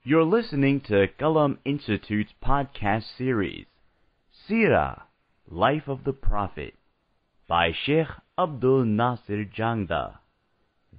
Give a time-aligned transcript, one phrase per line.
[0.04, 3.68] You're listening to Qalam Institute's podcast series,
[4.50, 5.04] Sirah,
[5.50, 6.73] Life of the Prophet,
[7.48, 10.18] by Sheikh Abdul Nasir Jangda.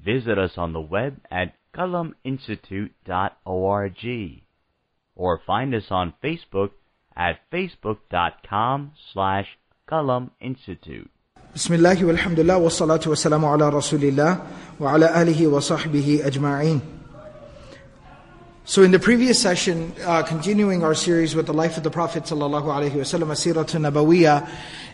[0.03, 4.43] Visit us on the web at qalaminstitute.org
[5.17, 6.71] or find us on Facebook
[7.17, 9.47] at facebook.com slash
[9.89, 11.11] Qalam Institute.
[11.53, 14.47] Bismillah walhamdulillah wa salatu wa salamu ala rasulillah
[14.79, 16.81] wa ala alihi wa sahbihi ajma'in.
[18.65, 22.23] So in the previous session, uh, continuing our series with the life of the Prophet
[22.23, 24.49] sallallahu alaihi wasallam, Asiratun Nabawiyah,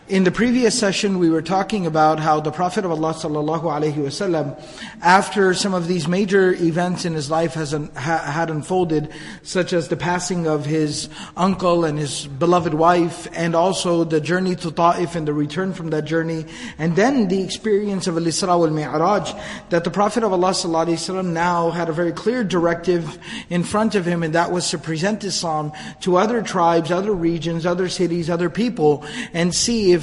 [0.09, 3.93] in the previous session we were talking about how the Prophet of Allah sallallahu alaihi
[3.93, 4.59] wasallam,
[5.03, 9.11] after some of these major events in his life has un, ha, had unfolded,
[9.43, 14.55] such as the passing of his uncle and his beloved wife, and also the journey
[14.55, 16.43] to Ta'if and the return from that journey,
[16.79, 19.31] and then the experience of Al-Isra wal-Mi'raj,
[19.69, 23.19] that the Prophet of Allah sallallahu alaihi wasallam now had a very clear directive
[23.51, 27.63] in front of him, and that was to present Islam to other tribes, other regions,
[27.63, 29.98] other cities, other people, and see if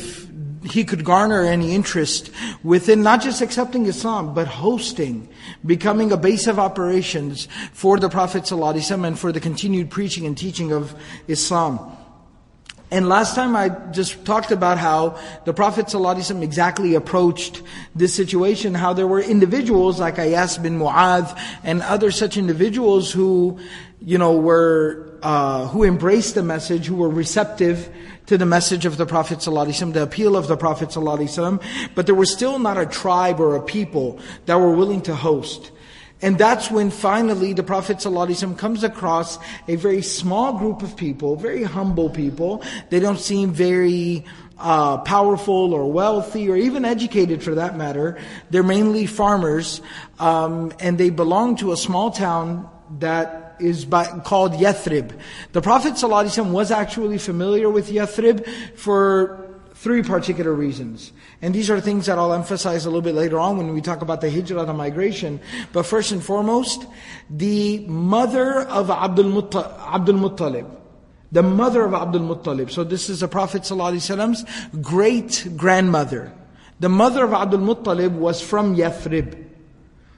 [0.71, 2.31] he could garner any interest
[2.63, 5.29] within not just accepting Islam, but hosting,
[5.65, 10.73] becoming a base of operations for the Prophet and for the continued preaching and teaching
[10.73, 10.95] of
[11.29, 11.97] Islam.
[12.89, 15.91] And last time I just talked about how the Prophet
[16.41, 17.63] exactly approached
[17.97, 23.59] this situation, how there were individuals like Ayas bin Mu'adh and other such individuals who,
[24.00, 27.90] you know, were, uh, who embraced the message, who were receptive
[28.28, 31.62] to the message of the Prophet ﷺ, the appeal of the Prophet ﷺ,
[31.96, 35.72] but there was still not a tribe or a people that were willing to host.
[36.22, 41.36] And that's when finally the Prophet ﷺ comes across a very small group of people,
[41.36, 42.64] very humble people.
[42.90, 44.26] They don't seem very
[44.60, 48.20] uh, powerful or wealthy or even educated for that matter.
[48.52, 49.82] They're mainly farmers,
[50.20, 55.19] um, and they belong to a small town that is by, called Yathrib.
[55.53, 58.47] The Prophet ﷺ was actually familiar with Yathrib
[58.77, 61.13] for three particular reasons.
[61.43, 64.01] And these are things that I'll emphasize a little bit later on when we talk
[64.03, 65.39] about the hijrah, the migration.
[65.73, 66.87] But first and foremost,
[67.29, 70.71] the mother of Abdul, Mutta, Abdul Muttalib.
[71.31, 72.71] The mother of Abdul Muttalib.
[72.71, 74.45] So this is the Prophet ﷺ's
[74.81, 76.33] great grandmother.
[76.81, 79.45] The mother of Abdul Muttalib was from Yathrib.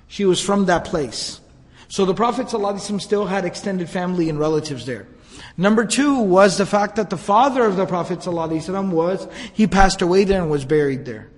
[0.07, 1.41] She was from that place.
[1.88, 5.08] So the Prophet ﷺ still had extended family and relatives there.
[5.58, 10.02] Number two was the fact that the father of the Prophet ﷺ was, he passed
[10.02, 11.30] away there and was buried there.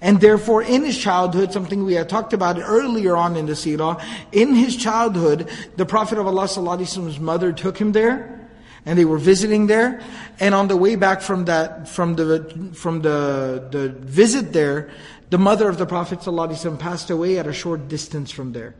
[0.00, 4.02] And therefore, in his childhood, something we had talked about earlier on in the seerah,
[4.32, 8.48] in his childhood, the Prophet of Allah ﷺ's mother took him there,
[8.84, 10.00] and they were visiting there.
[10.38, 14.90] And on the way back from that, from the from the the visit there,
[15.30, 18.74] the mother of the Prophet ﷺ passed away at a short distance from there.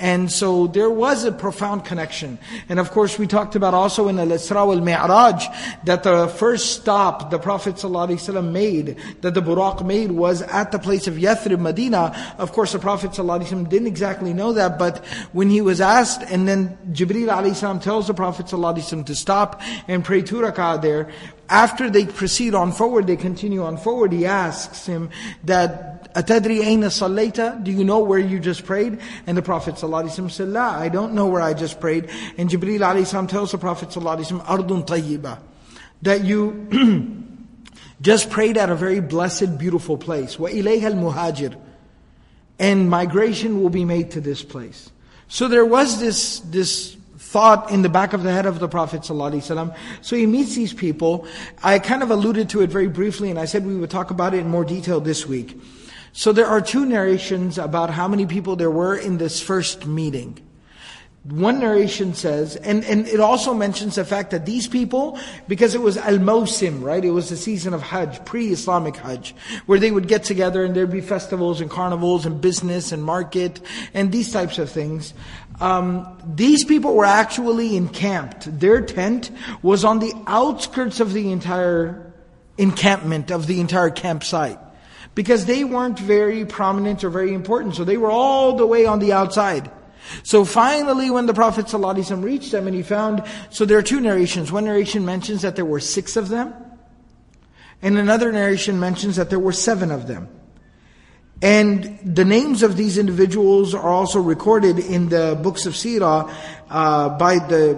[0.00, 2.38] And so there was a profound connection.
[2.68, 5.44] And of course we talked about also in Al-Isra wal-Mi'raj
[5.86, 10.78] that the first stop the Prophet ﷺ made, that the Buraq made was at the
[10.78, 12.34] place of Yathrib, Medina.
[12.38, 16.46] Of course the Prophet ﷺ didn't exactly know that, but when he was asked, and
[16.46, 21.10] then Jibreel ﷺ tells the Prophet ﷺ to stop and pray two rak'ah there,
[21.48, 25.10] after they proceed on forward, they continue on forward, he asks him
[25.42, 28.98] that, أَتَدْرِي أَيْنَ صَلَّيْتَ Do you know where you just prayed?
[29.26, 32.08] And the Prophet ﷺ said, La, I don't know where I just prayed.
[32.36, 35.38] And Jibreel ﷺ tells the Prophet ﷺ, أَرْضٌ طَيِّبَةٌ
[36.02, 37.24] That you
[38.00, 40.36] just prayed at a very blessed, beautiful place.
[40.36, 41.56] وَإِلَيْهَا الْمُهَاجِرُ
[42.58, 44.90] And migration will be made to this place.
[45.28, 49.02] So there was this, this thought in the back of the head of the Prophet
[49.02, 49.76] ﷺ.
[50.00, 51.26] So he meets these people.
[51.62, 54.32] I kind of alluded to it very briefly and I said we would talk about
[54.32, 55.60] it in more detail this week.
[56.13, 60.39] So there are two narrations about how many people there were in this first meeting.
[61.23, 65.17] One narration says, and, and it also mentions the fact that these people,
[65.47, 67.03] because it was Al-Mawsim, right?
[67.03, 69.33] It was the season of Hajj, pre-Islamic Hajj,
[69.65, 73.61] where they would get together and there'd be festivals and carnivals and business and market
[73.93, 75.13] and these types of things.
[75.61, 76.05] Um,
[76.35, 78.59] these people were actually encamped.
[78.59, 79.31] Their tent
[79.61, 82.13] was on the outskirts of the entire
[82.57, 84.59] encampment, of the entire campsite.
[85.15, 88.99] Because they weren't very prominent or very important, so they were all the way on
[88.99, 89.69] the outside.
[90.23, 94.01] So finally, when the Prophet ﷺ reached them and he found, so there are two
[94.01, 94.51] narrations.
[94.51, 96.53] One narration mentions that there were six of them,
[97.81, 100.27] and another narration mentions that there were seven of them.
[101.41, 106.33] And the names of these individuals are also recorded in the books of Sirah
[106.69, 107.77] uh, by the,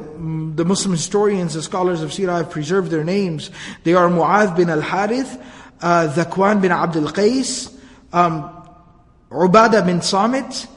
[0.56, 3.50] the Muslim historians, the scholars of Sirah have preserved their names.
[3.84, 5.42] They are Mu'adh bin al-Harith,
[5.82, 7.74] uh, Zakwan bin Abdul Qais,
[8.14, 8.52] um,
[9.30, 10.68] Ubadah bin Samit,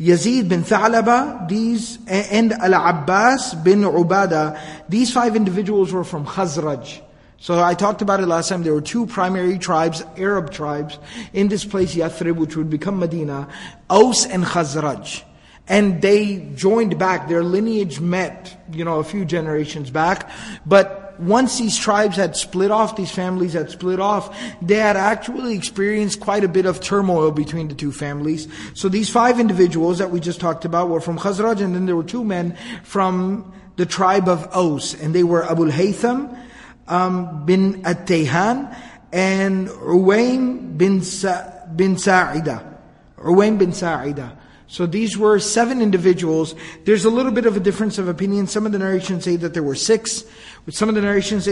[0.00, 4.58] Yazid bin Tha'laba, these, and Al-Abbas bin Ubadah,
[4.88, 7.00] these five individuals were from Khazraj.
[7.38, 8.62] So I talked about it last time.
[8.62, 10.98] There were two primary tribes, Arab tribes,
[11.32, 13.48] in this place, Yathrib, which would become Medina,
[13.90, 15.22] Aus and Khazraj.
[15.68, 20.30] And they joined back, their lineage met, you know, a few generations back.
[20.64, 25.56] But once these tribes had split off, these families had split off, they had actually
[25.56, 28.48] experienced quite a bit of turmoil between the two families.
[28.74, 31.96] So these five individuals that we just talked about were from Khazraj, and then there
[31.96, 36.38] were two men from the tribe of Aus, and they were Abul Haytham,
[36.86, 38.76] um, bin At-Tayhan
[39.12, 42.78] and Uwaym bin, Sa- bin Sa'ida.
[43.18, 44.36] Uwaym bin Sa'ida.
[44.66, 46.54] So these were seven individuals.
[46.84, 48.48] There's a little bit of a difference of opinion.
[48.48, 50.24] Some of the narrations say that there were six.
[50.70, 51.44] Some of the narrations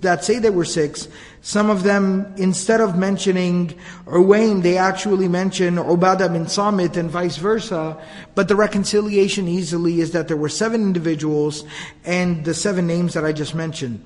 [0.00, 1.08] that say there were six.
[1.40, 3.74] Some of them, instead of mentioning
[4.04, 7.96] Uwaym, they actually mention Ubadah bin Samit and vice versa.
[8.34, 11.64] But the reconciliation easily is that there were seven individuals
[12.04, 14.04] and the seven names that I just mentioned.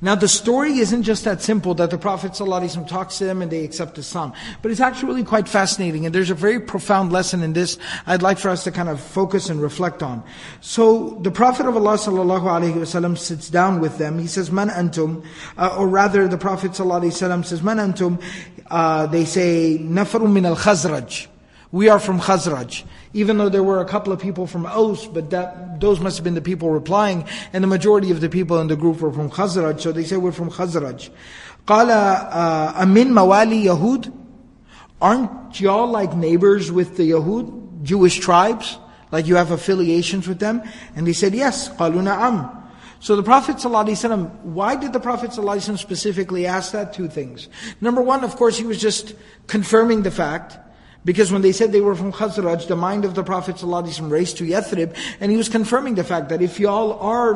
[0.00, 3.50] Now the story isn't just that simple that the Prophet ﷺ talks to them and
[3.50, 4.32] they accept Islam.
[4.62, 8.38] But it's actually quite fascinating and there's a very profound lesson in this I'd like
[8.38, 10.22] for us to kind of focus and reflect on.
[10.60, 14.18] So the Prophet of Allah ﷺ sits down with them.
[14.18, 15.24] He says, Man antum,
[15.56, 18.22] uh, or rather the Prophet ﷺ says, Man antum,
[18.70, 21.28] uh, they say, Nafarum min al-Khazraj.
[21.72, 22.84] We are from Khazraj.
[23.13, 26.23] even though there were a couple of people from Aus, but that, those must have
[26.23, 29.29] been the people replying, and the majority of the people in the group were from
[29.29, 31.09] Khazraj, so they say we're from Khazraj.
[31.67, 34.13] Qala, uh, Amin Mawali Yahud?
[35.01, 38.77] Aren't y'all like neighbors with the Yahud, Jewish tribes?
[39.11, 40.61] Like you have affiliations with them?
[40.95, 42.61] And they said, yes, Qaluna Am.
[42.99, 46.93] So the Prophet ﷺ, why did the Prophet ﷺ specifically ask that?
[46.93, 47.49] Two things.
[47.81, 49.15] Number one, of course, he was just
[49.47, 50.59] confirming the fact
[51.03, 54.37] because when they said they were from Khazraj, the mind of the Prophet ﷺ raced
[54.37, 57.33] to Yathrib, and he was confirming the fact that if y'all are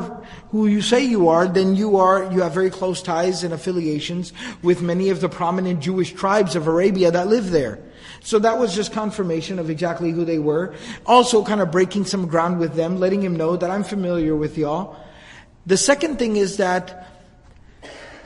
[0.50, 4.32] who you say you are, then you are, you have very close ties and affiliations
[4.62, 7.80] with many of the prominent Jewish tribes of Arabia that live there.
[8.20, 10.74] So that was just confirmation of exactly who they were.
[11.04, 14.56] Also kind of breaking some ground with them, letting him know that I'm familiar with
[14.56, 14.96] y'all.
[15.66, 17.08] The second thing is that,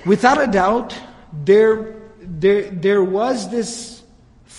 [0.04, 0.94] without a doubt,
[1.32, 4.00] there, there, there was this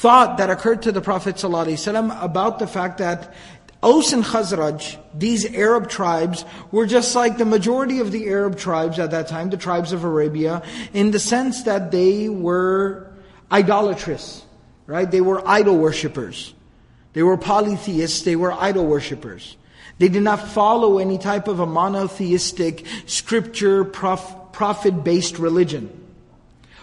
[0.02, 3.36] thought that occurred to the Prophet ﷺ about the fact that
[3.84, 8.98] Aus and Khazraj, these Arab tribes, were just like the majority of the Arab tribes
[8.98, 13.12] at that time, the tribes of Arabia, in the sense that they were
[13.52, 14.44] idolatrous,
[14.88, 15.10] right?
[15.10, 16.56] They were idol worshippers.
[17.14, 19.56] They were polytheists, they were idol worshippers.
[20.00, 25.96] They did not follow any type of a monotheistic, scripture, prophet based religion.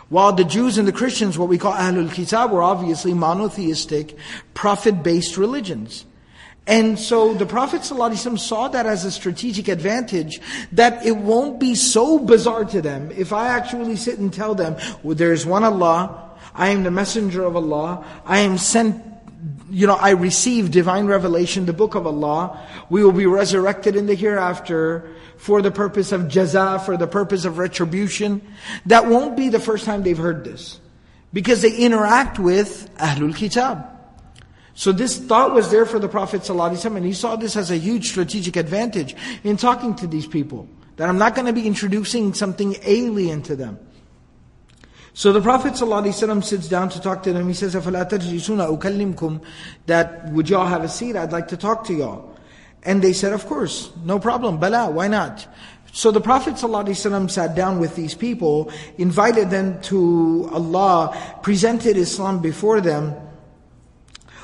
[0.08, 4.16] While the Jews and the Christians, what we call Ahlul Kitab, were obviously monotheistic,
[4.54, 6.06] prophet-based religions.
[6.66, 10.40] And so the Prophet ﷺ saw that as a strategic advantage,
[10.72, 14.76] that it won't be so bizarre to them if I actually sit and tell them,
[15.02, 19.02] well, there is one Allah, I am the messenger of Allah, I am sent
[19.70, 22.58] you know, I receive divine revelation, the book of Allah.
[22.88, 27.45] We will be resurrected in the hereafter for the purpose of jaza, for the purpose
[27.45, 28.41] of retribution.
[28.85, 30.79] That won't be the first time they've heard this.
[31.31, 33.89] Because they interact with Ahlul Kitab.
[34.75, 37.77] So this thought was there for the Prophet ﷺ, and he saw this as a
[37.77, 40.67] huge strategic advantage in talking to these people.
[40.97, 43.79] That I'm not going to be introducing something alien to them.
[45.15, 47.47] So the Prophet ﷺ sits down to talk to them.
[47.47, 49.43] He says, أَفَلَا تَجْلِسُونَ أُكَلِّمْكُمْ
[49.85, 51.15] That, would y'all have a seat?
[51.15, 52.35] I'd like to talk to y'all.
[52.83, 55.47] And they said, of course, no problem, bala, why not?
[55.93, 62.41] So the Prophet ﷺ sat down with these people, invited them to Allah, presented Islam
[62.41, 63.13] before them,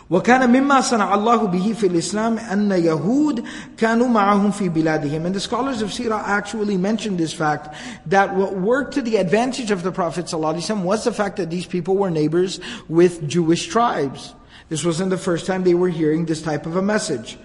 [0.10, 3.44] وكان مما صنع الله به في الإسلام أن يهود
[3.78, 5.26] كانوا معهم في بلادهم.
[5.26, 7.76] And the scholars of Sirah actually mentioned this fact
[8.08, 11.68] that what worked to the advantage of the Prophet ﷺ was the fact that these
[11.68, 14.34] people were neighbors with Jewish tribes.
[14.70, 17.38] This wasn't the first time they were hearing this type of a message.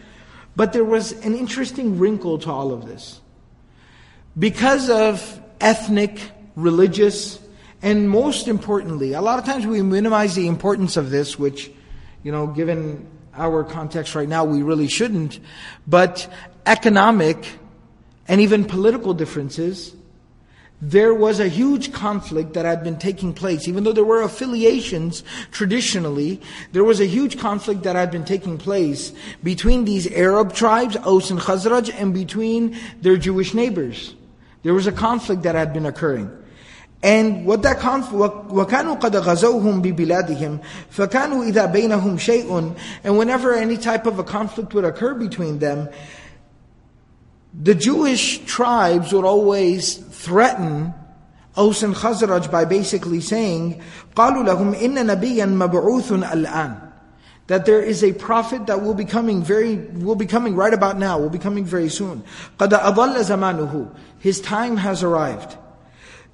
[0.59, 3.21] But there was an interesting wrinkle to all of this.
[4.37, 6.19] Because of ethnic,
[6.57, 7.39] religious,
[7.81, 11.71] and most importantly, a lot of times we minimize the importance of this, which
[12.23, 15.39] you know, given our context right now, we really shouldn't.
[15.87, 16.27] But
[16.65, 17.37] economic
[18.27, 19.95] and even political differences,
[20.82, 23.66] there was a huge conflict that had been taking place.
[23.68, 26.40] Even though there were affiliations traditionally,
[26.72, 29.12] there was a huge conflict that had been taking place
[29.42, 34.14] between these Arab tribes, Aus and Khazraj, and between their Jewish neighbors.
[34.62, 36.30] There was a conflict that had been occurring.
[37.02, 43.76] And what that conflict, وَكَانُوا قَدْ غَزَوْهُمْ بِبِلَادِهِمْ فَكَانُوا إِذَا بَيْنَهُمْ شَيْءٌ And whenever any
[43.76, 45.90] type of a conflict would occur between them,
[47.62, 50.94] the Jewish tribes would always threaten
[51.56, 53.80] Aus and Khazraj by basically saying,
[54.16, 56.92] قَالُوا لَهُمْ إِنَّ نَبِيًّا مَبْعُوثٌ الْآنِ
[57.46, 60.98] That there is a prophet that will be coming very, will be coming right about
[60.98, 62.24] now, will be coming very soon.
[62.58, 65.56] قَدْ أَضَلَّ زَمَانُهُ His time has arrived.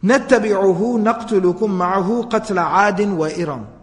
[0.02, 3.73] نَتَّبِعُهُ نَقْتُلُكُمْ مَعَهُ قَتْلَ عَادٍ وَإِرَمٍ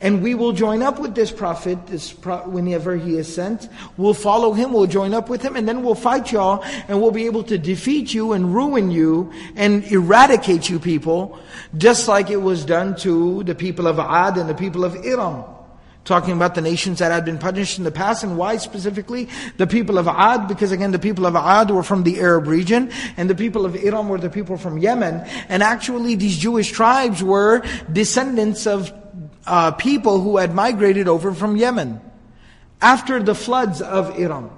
[0.00, 3.68] and we will join up with this prophet, this pro- whenever he is sent.
[3.96, 7.10] We'll follow him, we'll join up with him, and then we'll fight y'all, and we'll
[7.10, 11.38] be able to defeat you and ruin you and eradicate you people,
[11.76, 15.44] just like it was done to the people of Ad and the people of Iram.
[16.04, 19.66] Talking about the nations that had been punished in the past, and why specifically the
[19.66, 20.46] people of Ad?
[20.46, 23.74] Because again, the people of Ad were from the Arab region, and the people of
[23.74, 25.26] Iram were the people from Yemen.
[25.48, 28.92] And actually, these Jewish tribes were descendants of
[29.46, 32.00] uh, people who had migrated over from Yemen
[32.80, 34.50] after the floods of Iram.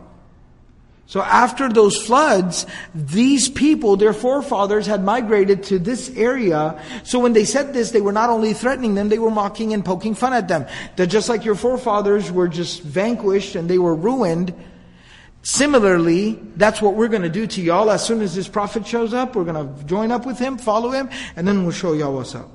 [1.09, 6.79] So after those floods, these people, their forefathers had migrated to this area.
[7.03, 9.83] So when they said this, they were not only threatening them, they were mocking and
[9.83, 10.67] poking fun at them.
[10.97, 14.53] That just like your forefathers were just vanquished and they were ruined,
[15.43, 17.91] similarly, that's what we're going to do to y'all.
[17.91, 20.91] As soon as this prophet shows up, we're going to join up with him, follow
[20.91, 22.51] him, and then we'll show y'all what's up.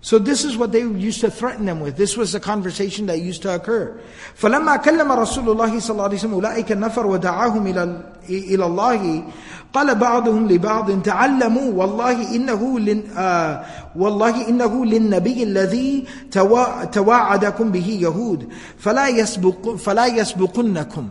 [0.00, 1.96] So this is what they used to threaten them with.
[1.96, 3.98] This was the conversation that used to occur.
[4.38, 9.24] فلما كلم رسول الله صلى الله عليه وسلم أولئك النفر ودعاهم إلى إلى الله
[9.72, 13.64] قال بعضهم لبعض تعلموا والله إنه لن آه
[13.96, 16.04] والله إنه للنبي الذي
[16.92, 18.48] تواعدكم به يهود
[18.78, 21.08] فلا يسبق فلا يسبقنكم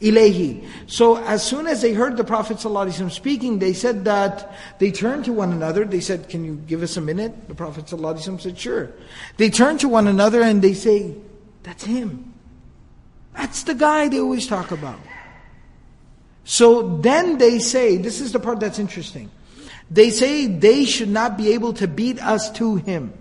[0.00, 0.66] ilayhi.
[0.86, 5.24] So as soon as they heard the Prophet ﷺ speaking, they said that, they turned
[5.26, 7.48] to one another, they said, can you give us a minute?
[7.48, 8.92] The Prophet ﷺ said, sure.
[9.36, 11.14] They turned to one another and they say,
[11.62, 12.32] that's him.
[13.36, 14.98] That's the guy they always talk about.
[16.44, 19.30] So then they say, this is the part that's interesting.
[19.90, 23.12] They say they should not be able to beat us to him.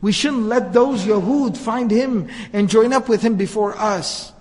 [0.00, 4.32] We shouldn't let those Yahud find him and join up with him before us.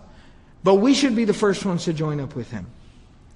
[0.66, 2.66] But we should be the first ones to join up with him.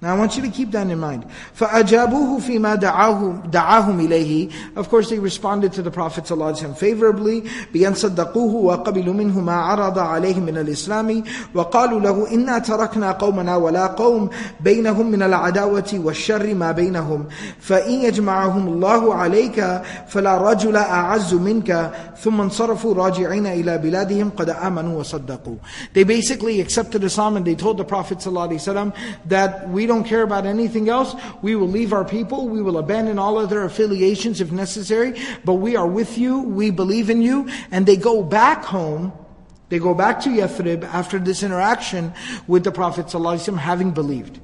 [0.05, 1.25] Now I want you to keep that in mind.
[1.57, 7.41] فَأَجَابُوهُ فِي مَا دَعَاهُمْ إِلَيْهِ Of course they responded to the Prophet ﷺ favorably
[7.73, 11.23] بِأَنْ صَدَّقُوهُ وَقَبِلُوا مِنْهُ مَا عَرَضَ عَلَيْهِمْ مِنَ الْإِسْلَامِ
[11.55, 14.29] وَقَالُوا لَهُ إِنَّا تَرَكْنَا قَوْمَنَا وَلَا قَوْمٍ
[14.59, 17.25] بَيْنَهُمْ مِنَ الْعَدَاوَةِ وَالشَّرِّ مَا بَيْنَهُمْ
[17.59, 21.91] فَإِنْ يَجْمَعَهُمُ اللَّهُ عَلَيْكَ فَلَا رَجُلَ أَعَزُّ مِنْكَ
[22.21, 25.57] ثُمَّ انصَرَفُوا رَاجِعِينَ إِلَى بِلَادِهِمْ قَدْ آمَنُوا وَصَدَّقُوا
[25.93, 28.93] They basically accepted Islam and they told the Prophet ﷺ
[29.25, 31.14] that we don't care about anything else.
[31.42, 32.48] We will leave our people.
[32.48, 35.20] We will abandon all other affiliations if necessary.
[35.44, 36.40] But we are with you.
[36.40, 37.48] We believe in you.
[37.70, 39.12] And they go back home.
[39.68, 42.12] They go back to Yathrib after this interaction
[42.46, 44.38] with the Prophet ﷺ having believed.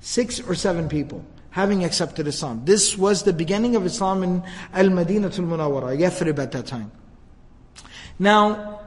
[0.00, 2.62] Six or seven people having accepted Islam.
[2.64, 6.92] This was the beginning of Islam in Al-Madinatul Munawwara, Yathrib at that time.
[8.18, 8.80] Now,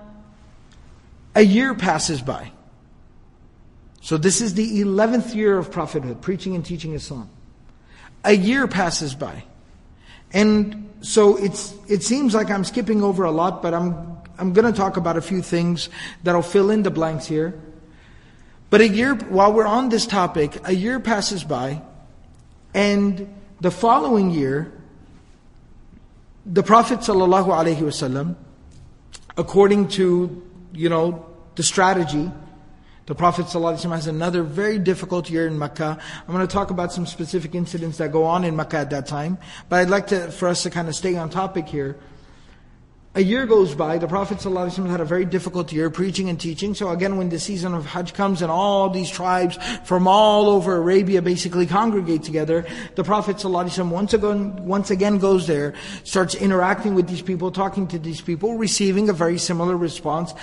[1.35, 2.52] a year passes by.
[4.03, 7.29] So this is the 11th year of prophethood, preaching and teaching Islam.
[8.25, 9.45] A year passes by.
[10.33, 14.69] And so it's, it seems like I'm skipping over a lot, but I'm, I'm going
[14.69, 15.87] to talk about a few things
[16.21, 17.57] that'll fill in the blanks here.
[18.69, 21.81] But a year, while we're on this topic, a year passes by,
[22.73, 24.73] and the following year,
[26.45, 28.35] the Prophet ﷺ,
[29.37, 32.29] according to, you know, the strategy,
[33.08, 35.98] the Prophet ﷺ has another very difficult year in Mecca.
[36.26, 39.06] I'm going to talk about some specific incidents that go on in Mecca at that
[39.06, 39.38] time.
[39.70, 41.96] But I'd like to, for us to kind of stay on topic here.
[43.14, 46.74] A year goes by, the Prophet ﷺ had a very difficult year preaching and teaching.
[46.74, 50.76] So again, when the season of Hajj comes and all these tribes from all over
[50.76, 55.72] Arabia basically congregate together, the Prophet ﷺ once again, once again goes there,
[56.04, 60.34] starts interacting with these people, talking to these people, receiving a very similar response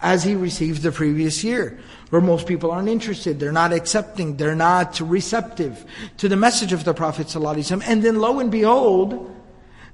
[0.00, 1.78] as he received the previous year,
[2.10, 5.84] where most people aren't interested, they're not accepting, they're not receptive
[6.18, 7.34] to the message of the Prophet.
[7.34, 9.34] And then lo and behold,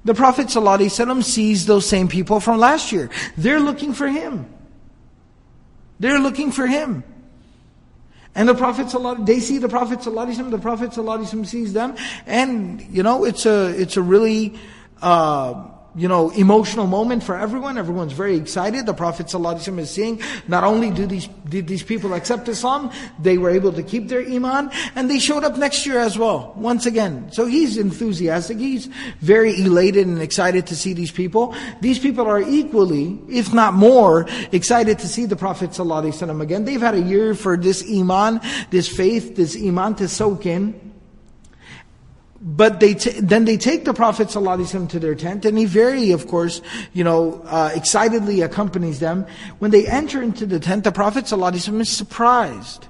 [0.05, 3.09] the Prophet sees those same people from last year.
[3.37, 4.45] They're looking for him.
[5.99, 7.03] They're looking for him.
[8.35, 8.87] And the Prophet
[9.25, 10.51] they see the Prophet Sallallahu Alaihi Wasallam.
[10.51, 11.95] the Prophet Sallallahu Alaihi Wasallam sees them,
[12.25, 14.55] and you know it's a it's a really
[15.03, 17.77] uh, you know, emotional moment for everyone.
[17.77, 18.85] Everyone's very excited.
[18.85, 23.37] The Prophet ﷺ is seeing not only do these, did these people accept Islam, they
[23.37, 26.85] were able to keep their iman, and they showed up next year as well, once
[26.85, 27.31] again.
[27.31, 28.57] So he's enthusiastic.
[28.57, 28.87] He's
[29.19, 31.55] very elated and excited to see these people.
[31.81, 36.65] These people are equally, if not more, excited to see the Prophet ﷺ again.
[36.65, 40.82] They've had a year for this iman, this faith, this iman to soak in.
[42.45, 46.11] But they t- then they take the Prophet ﷺ to their tent, and he very,
[46.11, 49.25] of course, you know, uh, excitedly accompanies them.
[49.59, 52.87] When they enter into the tent, the Prophet ﷺ is surprised.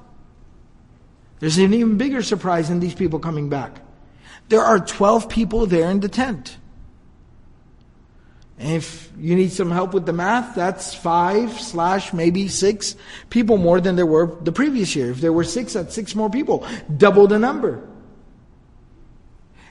[1.40, 3.80] There's an even bigger surprise in these people coming back.
[4.50, 6.58] There are 12 people there in the tent.
[8.58, 12.96] If you need some help with the math, that's five slash maybe six
[13.30, 15.12] people more than there were the previous year.
[15.12, 16.66] If there were six, that's six more people.
[16.98, 17.88] Double the number.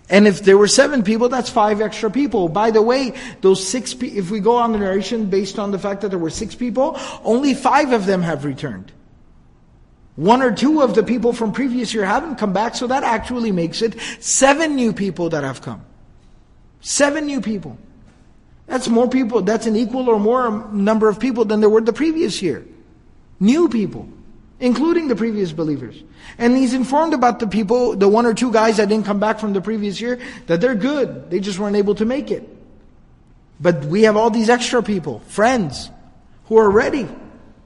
[0.09, 2.49] And if there were seven people, that's five extra people.
[2.49, 5.79] By the way, those six, pe- if we go on the narration based on the
[5.79, 8.93] fact that there were six people, only five of them have returned.
[10.17, 13.53] One or two of the people from previous year haven't come back, so that actually
[13.53, 15.85] makes it seven new people that have come.
[16.81, 17.79] Seven new people.
[18.67, 21.93] That's more people, that's an equal or more number of people than there were the
[21.93, 22.67] previous year.
[23.41, 24.09] New people
[24.63, 26.03] including the previous believers.
[26.39, 29.41] And he's informed about the people, the one or two guys that didn't come back
[29.41, 31.31] from the previous year, that they're good.
[31.31, 32.49] They just weren't able to make it.
[33.61, 35.91] But we have all these extra people, friends,
[36.47, 37.09] who are ready.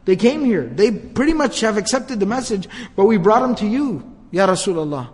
[0.07, 0.65] They came here.
[0.65, 5.11] They pretty much have accepted the message, but we brought them to you, Ya Rasulullah.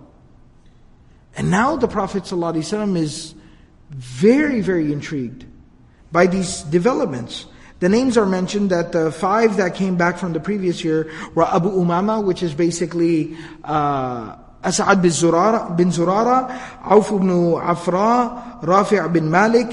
[1.36, 3.34] And now the Prophet ﷺ is
[3.90, 5.46] very, very intrigued
[6.12, 7.46] by these developments.
[7.82, 11.42] The names are mentioned that the five that came back from the previous year were
[11.42, 16.46] Abu Umama, which is basically uh, As'ad bin Zurara, bin Zurara,
[16.84, 19.66] Auf ibn Afra, Rafi' bin Malik,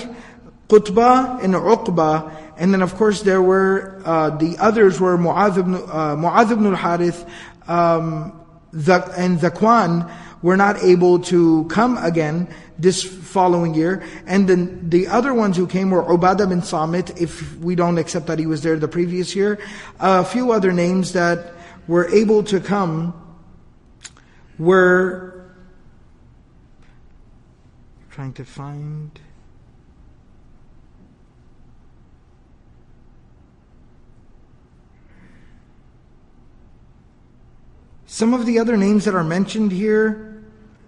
[0.68, 5.76] Qutbah and Uqba, and then of course there were, uh, the others were Mu'adh ibn,
[5.76, 7.30] uh, Mu'adh ibn al-Harith,
[7.68, 8.34] um,
[8.74, 14.04] and Zakwan were not able to come again this following year.
[14.26, 18.28] And then the other ones who came were Ubadah bin Samit, if we don't accept
[18.28, 19.60] that he was there the previous year.
[20.00, 21.54] A few other names that
[21.88, 23.14] were able to come
[24.58, 25.52] were
[28.10, 29.20] trying to find
[38.06, 40.29] Some of the other names that are mentioned here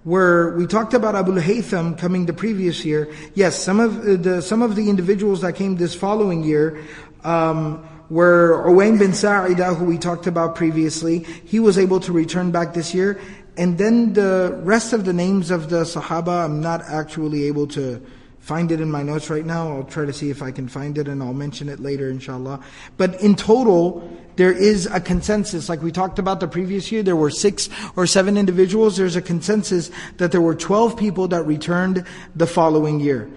[0.03, 3.11] where we talked about Abu Haytham coming the previous year.
[3.35, 6.83] Yes, some of the some of the individuals that came this following year
[7.23, 11.19] um, were Uwaym bin Sa'ida, who we talked about previously.
[11.19, 13.19] He was able to return back this year.
[13.57, 18.01] And then the rest of the names of the Sahaba, I'm not actually able to
[18.39, 19.71] find it in my notes right now.
[19.71, 22.63] I'll try to see if I can find it and I'll mention it later, inshallah.
[22.97, 25.69] But in total, there is a consensus.
[25.69, 28.97] Like we talked about the previous year, there were six or seven individuals.
[28.97, 33.29] There's a consensus that there were 12 people that returned the following year.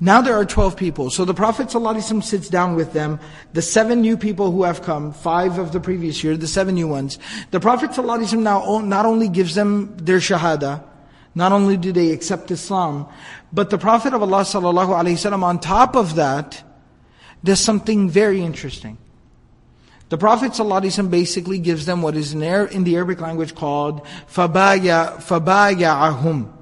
[0.00, 1.10] Now there are 12 people.
[1.10, 3.18] So the Prophet ﷺ sits down with them,
[3.52, 6.86] the seven new people who have come, five of the previous year, the seven new
[6.86, 7.18] ones.
[7.50, 10.84] The Prophet ﷺ now not only gives them their shahada,
[11.34, 13.06] not only do they accept Islam,
[13.52, 16.62] but the Prophet of Allah wasallam on top of that
[17.42, 18.98] does something very interesting.
[20.08, 26.52] The Prophet wasallam basically gives them what is in, the Arabic language called fabaya fabaya'ahum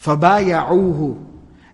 [0.00, 1.32] fabaya'uhu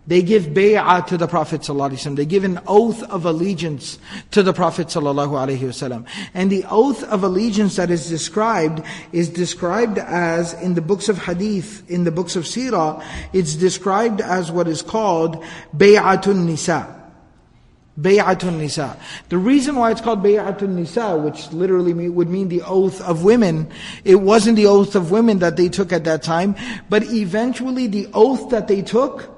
[0.09, 2.16] they give bay'ah to the Prophet ﷺ.
[2.16, 3.98] They give an oath of allegiance
[4.31, 6.07] to the Prophet ﷺ.
[6.33, 11.18] And the oath of allegiance that is described is described as, in the books of
[11.18, 13.04] hadith, in the books of seerah,
[13.35, 15.44] it's described as what is called
[15.76, 16.98] bay'atun nisa.
[18.01, 18.97] Bay'atun Nisa.
[19.29, 23.71] The reason why it's called Bay'atun Nisa, which literally would mean the oath of women,
[24.05, 26.55] it wasn't the oath of women that they took at that time,
[26.89, 29.35] but eventually the oath that they took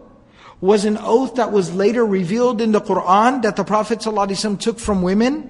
[0.60, 4.78] was an oath that was later revealed in the Quran that the Prophet ﷺ took
[4.78, 5.48] from women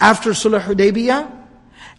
[0.00, 1.39] after Sulh Hudaybiyah.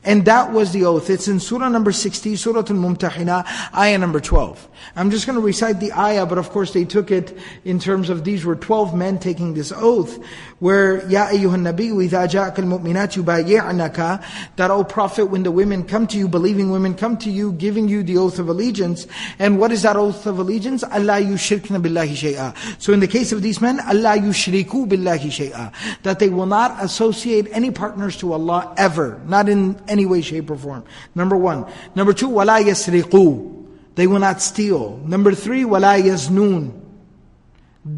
[0.03, 1.11] And that was the oath.
[1.11, 3.45] It's in Surah number 60, Surah Al-Mumtahina,
[3.77, 4.67] ayah number 12.
[4.95, 8.09] I'm just going to recite the ayah, but of course they took it in terms
[8.09, 10.17] of these were 12 men taking this oath,
[10.57, 14.23] where, Ya ayyuhan nabiyyu idha ja'aka al-mu'minat yubayyi'naka,
[14.55, 17.87] that, O Prophet, when the women come to you, believing women come to you, giving
[17.87, 19.05] you the oath of allegiance,
[19.37, 20.83] and what is that oath of allegiance?
[20.83, 22.81] Allah yushrikna billahi shay'a.
[22.81, 26.01] So in the case of these men, Allah yushriku billahi shay'a.
[26.01, 30.50] That they will not associate any partners to Allah ever, not in any way, shape,
[30.50, 30.84] or form.
[31.14, 31.66] Number one.
[31.94, 34.98] Number two, وَلَا يَسْرِقُوا They will not steal.
[34.98, 36.82] Number three, وَلَا يَزْنُونَ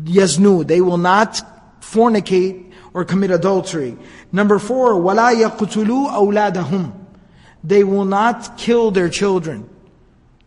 [0.05, 1.41] Yaznu, they will not
[1.81, 3.97] fornicate or commit adultery.
[4.33, 6.93] Number four, وَلَا يَقْتُلُوا أَوْلَادَهُمْ
[7.65, 9.69] They will not kill their children.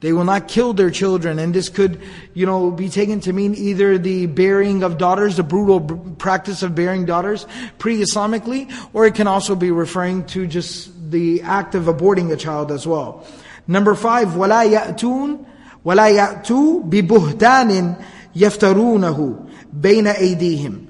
[0.01, 2.01] They will not kill their children, and this could,
[2.34, 5.79] you know, be taken to mean either the bearing of daughters, the brutal
[6.17, 7.45] practice of bearing daughters
[7.77, 12.71] pre-Islamically, or it can also be referring to just the act of aborting a child
[12.71, 13.25] as well.
[13.67, 15.45] Number five, وَلَا يَأْتُونَ
[15.86, 17.95] وَلَا يَأْتُوا بِبُهْتَانٍ
[18.36, 20.88] يَفْتَرُونَهُ بَيْنَ أَيْدِيهِمْ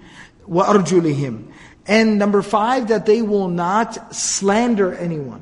[0.50, 1.44] وَأَرْجُلِهِمْ
[1.88, 5.42] And number five, that they will not slander anyone.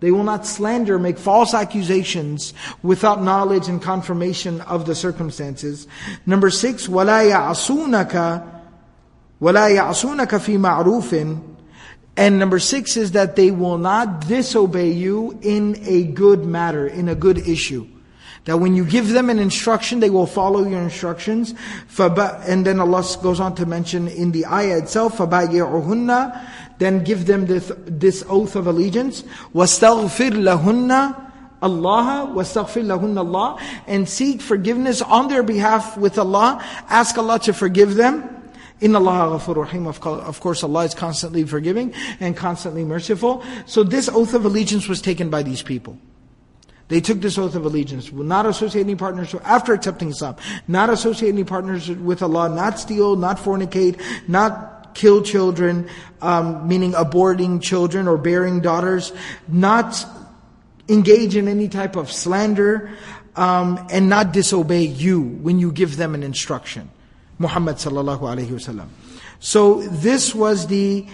[0.00, 5.86] They will not slander, make false accusations without knowledge and confirmation of the circumstances.
[6.26, 8.48] Number six, وَلَا يَعْصُونَكَ
[9.40, 11.38] وَلَا يَعْصُونَكَ فِي مَعْرُوفٍ
[12.16, 17.08] And number six is that they will not disobey you in a good matter, in
[17.08, 17.86] a good issue.
[18.44, 21.54] That when you give them an instruction, they will follow your instructions.
[21.98, 27.46] And then Allah goes on to mention in the ayah itself, فَبَايِعُهُنَّ then give them
[27.46, 29.22] this, this oath of allegiance.
[29.54, 31.30] وَاسْتَغْفِرْ لَهُنَّ
[31.62, 36.58] Allah, وَاسْتَغْفِرْ لَهُنَّ Allah, and seek forgiveness on their behalf with Allah.
[36.88, 38.35] Ask Allah to forgive them.
[38.79, 39.87] In Allah ghafur rahim.
[39.87, 43.43] Of course, Allah is constantly forgiving and constantly merciful.
[43.65, 45.97] So this oath of allegiance was taken by these people.
[46.89, 50.37] They took this oath of allegiance, will not associate any partners after accepting Islam,
[50.69, 55.89] not associate any partners with Allah, not steal, not fornicate, not kill children,
[56.21, 59.11] um, meaning aborting children or bearing daughters,
[59.49, 60.05] not
[60.87, 62.89] engage in any type of slander,
[63.35, 66.89] um, and not disobey you when you give them an instruction.
[67.39, 68.87] Muhammad sallallahu alaihi wasallam.
[69.39, 71.05] So this was the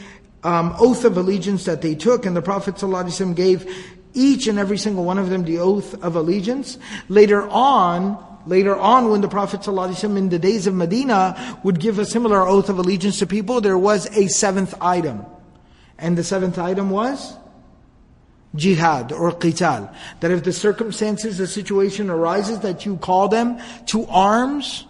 [0.44, 3.70] um, oath of allegiance that they took, and the Prophet ﷺ gave
[4.14, 6.78] each and every single one of them the oath of allegiance.
[7.10, 11.98] Later on, Later on, when the Prophet ﷺ in the days of Medina would give
[11.98, 15.26] a similar oath of allegiance to people, there was a seventh item.
[15.98, 17.38] And the seventh item was?
[18.56, 19.94] Jihad or qital.
[20.20, 24.84] That if the circumstances, the situation arises that you call them to arms,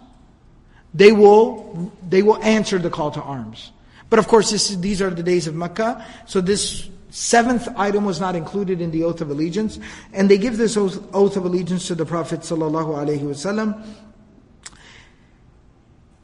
[0.94, 3.72] they will, they will answer the call to arms.
[4.08, 8.18] But of course, this, these are the days of Mecca, so this Seventh item was
[8.18, 9.78] not included in the oath of allegiance,
[10.12, 13.86] and they give this oath, oath of allegiance to the Prophet sallallahu.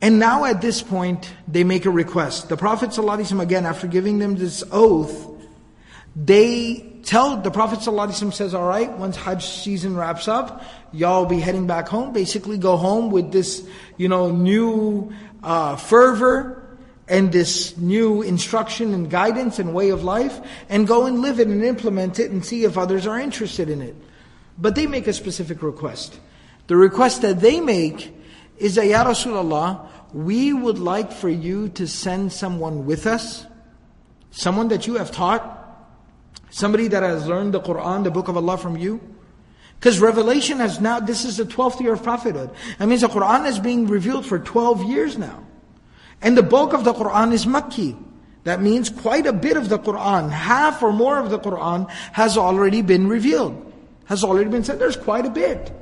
[0.02, 2.48] And now at this point, they make a request.
[2.48, 5.28] The Prophet ﷺ, again, after giving them this oath,
[6.16, 11.30] they tell, the Prophet ﷺ says, all right, once Hajj season wraps up, y'all will
[11.30, 12.12] be heading back home.
[12.12, 13.64] Basically go home with this,
[14.00, 16.56] you know, new uh, fervor,
[17.06, 21.48] and this new instruction and guidance and way of life and go and live it
[21.48, 23.96] and implement it and see if others are interested in it.
[24.56, 26.20] But they make a specific request.
[26.68, 28.14] The request that they make
[28.58, 33.44] is that, Ya Rasulullah, we would like for you to send someone with us,
[34.30, 35.42] someone that you have taught,
[36.50, 39.00] somebody that has learned the Quran, the book of Allah from you.
[39.80, 42.50] Because revelation has now, this is the 12th year of prophethood.
[42.78, 45.42] That means the Quran is being revealed for 12 years now.
[46.20, 47.96] And the bulk of the Quran is Makki.
[48.44, 52.36] That means quite a bit of the Quran, half or more of the Quran has
[52.36, 53.72] already been revealed,
[54.04, 54.78] has already been said.
[54.78, 55.72] There's quite a bit.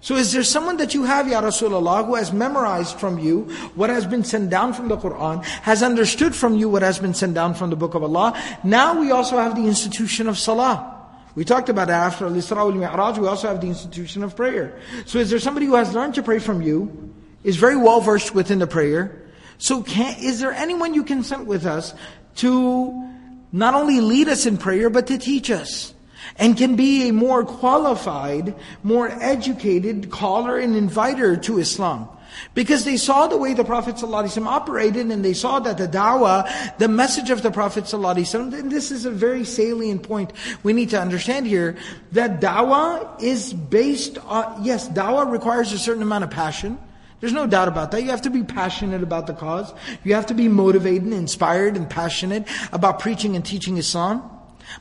[0.00, 3.42] So is there someone that you have, Ya Rasulullah, who has memorized from you
[3.74, 7.14] what has been sent down from the Quran, has understood from you what has been
[7.14, 8.40] sent down from the Book of Allah?
[8.62, 10.97] Now we also have the institution of Salah.
[11.38, 14.76] We talked about after Al-Isra wal-Mi'raj, we also have the institution of prayer.
[15.06, 18.34] So is there somebody who has learned to pray from you, is very well versed
[18.34, 19.24] within the prayer,
[19.56, 21.94] so can, is there anyone you can send with us
[22.42, 23.08] to
[23.52, 25.94] not only lead us in prayer, but to teach us?
[26.34, 32.08] And can be a more qualified, more educated caller and inviter to Islam.
[32.53, 36.77] Because they saw the way the Prophet ﷺ operated and they saw that the da'wah,
[36.77, 40.89] the message of the Prophet ﷺ, and this is a very salient point we need
[40.91, 41.75] to understand here,
[42.11, 46.77] that da'wah is based on, yes, da'wah requires a certain amount of passion,
[47.19, 48.03] there's no doubt about that.
[48.03, 49.73] You have to be passionate about the cause.
[50.03, 54.29] You have to be motivated and inspired and passionate about preaching and teaching Islam.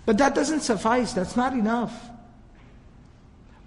[0.07, 1.13] But that doesn't suffice.
[1.13, 2.11] That's not enough.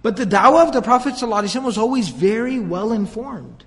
[0.01, 3.63] But the da'wah of the Prophet ﷺ was always very well informed.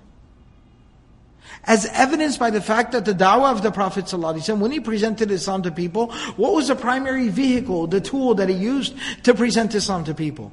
[1.66, 5.30] As evidenced by the fact that the da'wah of the Prophet ﷺ, when he presented
[5.30, 9.74] Islam to people, what was the primary vehicle, the tool that he used to present
[9.74, 10.52] Islam to people?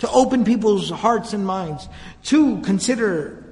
[0.00, 1.88] To open people's hearts and minds,
[2.24, 3.44] to consider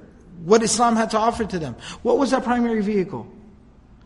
[0.44, 1.76] what Islam had to offer to them.
[2.02, 3.26] What was that primary vehicle?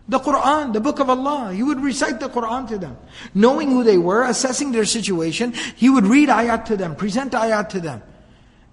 [0.09, 1.53] The Quran, the book of Allah.
[1.53, 2.97] He would recite the Quran to them.
[3.35, 7.69] Knowing who they were, assessing their situation, he would read ayat to them, present ayat
[7.71, 8.03] to them.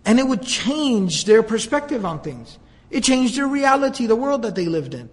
[0.06, 2.58] And it would change their perspective on things.
[2.90, 5.10] It changed their reality, the world that they lived in.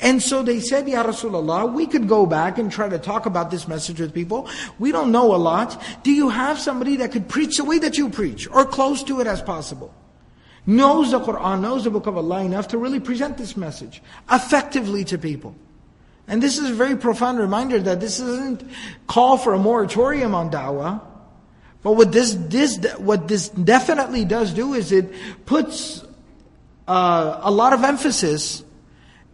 [0.00, 3.50] And so they said, Ya Rasulullah, we could go back and try to talk about
[3.50, 4.48] this message with people.
[4.78, 5.82] We don't know a lot.
[6.04, 9.20] Do you have somebody that could preach the way that you preach, or close to
[9.20, 9.92] it as possible?
[10.66, 15.04] Knows the Quran, knows the book of Allah enough to really present this message effectively
[15.04, 15.56] to people.
[16.28, 18.62] And this is a very profound reminder that this isn't
[19.06, 21.00] call for a moratorium on da'wah.
[21.82, 25.10] But what this, this, what this definitely does do is it
[25.46, 26.04] puts
[26.88, 28.64] uh, a lot of emphasis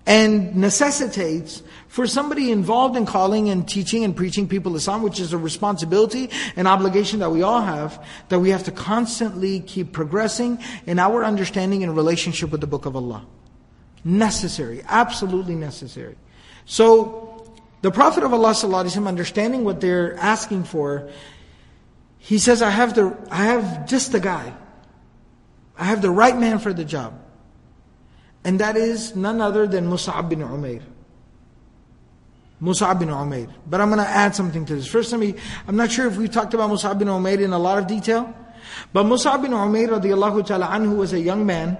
[0.07, 5.33] and necessitates for somebody involved in calling and teaching and preaching people Islam, which is
[5.33, 10.59] a responsibility and obligation that we all have, that we have to constantly keep progressing
[10.87, 13.25] in our understanding and relationship with the Book of Allah.
[14.03, 16.17] Necessary, absolutely necessary.
[16.67, 17.31] So,
[17.81, 21.11] the Prophet of Allah ﷺ, understanding what they're asking for,
[22.19, 24.55] he says, I have the, I have just the guy.
[25.79, 27.24] I have the right man for the job.
[28.45, 30.83] And that is none other than Mus'ab bin Umair.
[32.61, 33.51] Mus'ab bin Umair.
[33.67, 34.87] But I'm going to add something to this.
[34.87, 35.35] First, let me,
[35.67, 38.33] I'm not sure if we talked about Mus'ab bin Umair in a lot of detail.
[38.93, 41.79] But Mus'ab bin Umair radiallahu ta'ala anhu was a young man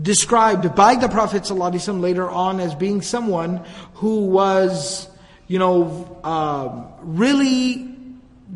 [0.00, 5.08] described by the Prophet ﷺ later on as being someone who was,
[5.46, 7.94] you know, uh, really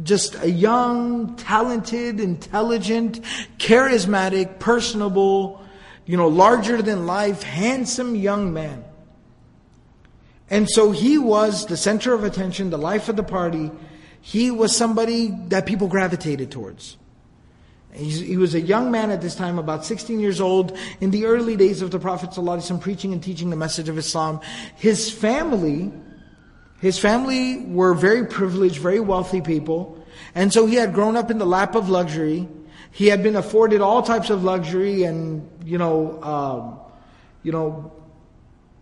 [0.03, 3.21] just a young, talented, intelligent,
[3.59, 5.65] charismatic, personable,
[6.07, 8.85] you know, larger than life, handsome young man.
[10.49, 13.73] And so he was the center of attention, the life of the party.
[14.21, 16.97] He was somebody that people gravitated towards.
[17.93, 21.57] he was a young man at this time, about 16 years old, in the early
[21.57, 24.41] days of the Prophet ﷺ, preaching and teaching the message of Islam.
[24.77, 25.91] His family,
[26.81, 30.05] his family were very privileged, very wealthy people.
[30.35, 32.47] And so he had grown up in the lap of luxury.
[32.97, 36.81] He had been afforded all types of luxury and, you know, um,
[37.43, 37.93] you know,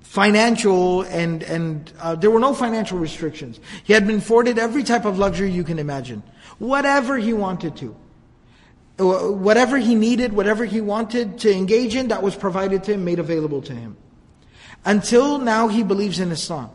[0.02, 3.58] financial and, and uh, there were no financial restrictions.
[3.82, 6.22] He had been afforded every type of luxury you can imagine.
[6.58, 7.96] Whatever he wanted to.
[9.00, 13.04] Uh, whatever he needed, whatever he wanted to engage in, that was provided to him,
[13.04, 13.96] made available to him.
[14.84, 16.70] Until now he believes in Islam.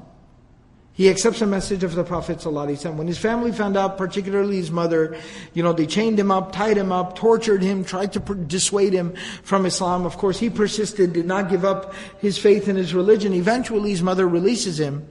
[0.99, 2.95] He accepts the message of the Prophet ﷺ.
[2.95, 5.15] When his family found out, particularly his mother,
[5.53, 9.15] you know, they chained him up, tied him up, tortured him, tried to dissuade him
[9.41, 10.05] from Islam.
[10.05, 13.31] Of course, he persisted, did not give up his faith in his religion.
[13.31, 15.07] Eventually, his mother releases him.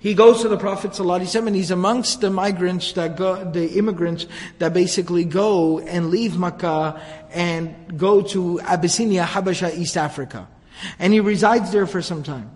[0.00, 4.26] He goes to the Prophet ﷺ and he's amongst the migrants that go, the immigrants
[4.58, 10.48] that basically go and leave Makkah and go to Abyssinia, Habasha, East Africa.
[10.98, 12.50] And he resides there for some time.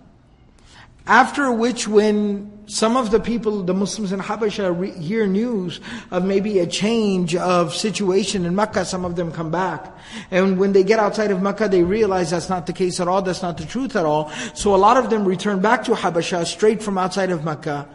[1.09, 6.23] After which, when some of the people, the Muslims in Habasha, re- hear news of
[6.23, 9.97] maybe a change of situation in Mecca, some of them come back.
[10.31, 13.23] And when they get outside of Mecca, they realize that's not the case at all,
[13.23, 14.31] that's not the truth at all.
[14.53, 17.88] So a lot of them return back to Habasha, straight from outside of Mecca.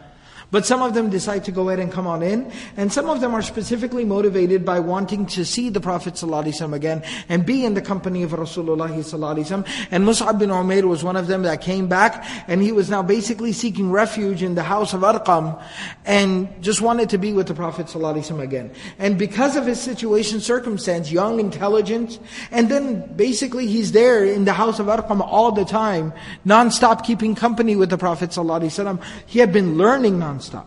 [0.52, 3.20] But some of them decide to go ahead and come on in, and some of
[3.20, 7.74] them are specifically motivated by wanting to see the Prophet ﷺ again and be in
[7.74, 9.68] the company of Rasulullah ﷺ.
[9.90, 13.02] And Mus'ab bin Umair was one of them that came back, and he was now
[13.02, 15.62] basically seeking refuge in the house of Arqam,
[16.06, 18.70] and just wanted to be with the Prophet ﷺ again.
[18.98, 22.18] And because of his situation, circumstance, young, intelligent,
[22.50, 26.14] and then basically he's there in the house of Arqam all the time,
[26.46, 29.02] non-stop keeping company with the Prophet ﷺ.
[29.26, 30.65] He had been learning non nonstop.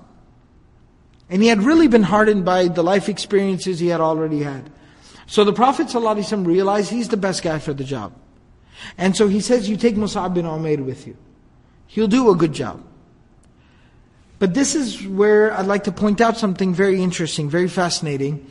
[1.29, 4.71] And he had really been hardened by the life experiences he had already had.
[5.27, 8.13] So the Prophet ﷺ realized he's the best guy for the job.
[8.97, 11.17] And so he says, you take Mus'ab bin Umair with you.
[11.89, 12.85] He'll do a good job.
[14.39, 18.47] But this is where I'd like to point out something very interesting, very fascinating.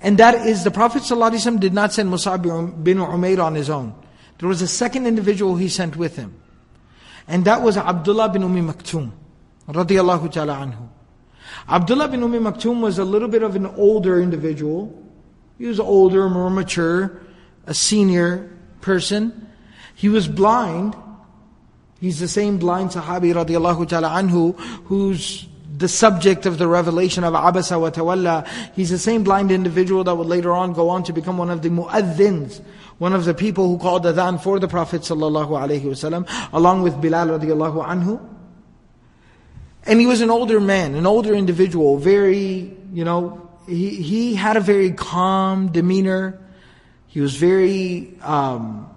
[0.00, 3.68] And that is the Prophet ﷺ did not send Mus'ab um, bin Umair on his
[3.68, 3.94] own.
[4.38, 6.34] There was a second individual he sent with him.
[7.28, 9.12] And that was Abdullah bin Umi Maktoum
[9.68, 10.88] radiallahu ta'ala anhu.
[11.68, 14.98] Abdullah bin Umi Maktoum was a little bit of an older individual.
[15.58, 17.20] He was older, more mature,
[17.66, 19.48] a senior person.
[19.94, 20.96] He was blind.
[22.00, 25.46] He's the same blind Sahabi radiallahu ta'ala anhu who's
[25.76, 28.46] the subject of the revelation of Abasa wa Tawalla.
[28.74, 31.62] He's the same blind individual that would later on go on to become one of
[31.62, 32.60] the mu'adhins,
[32.98, 37.00] one of the people who called adhan for the Prophet sallallahu alaihi wasallam, along with
[37.00, 38.31] Bilal radiallahu anhu.
[39.84, 44.56] And he was an older man, an older individual, very, you know, he, he had
[44.56, 46.40] a very calm demeanor.
[47.08, 48.88] He was very, um,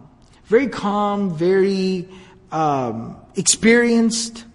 [0.45, 2.08] very calm, very,
[2.52, 4.45] um, experienced,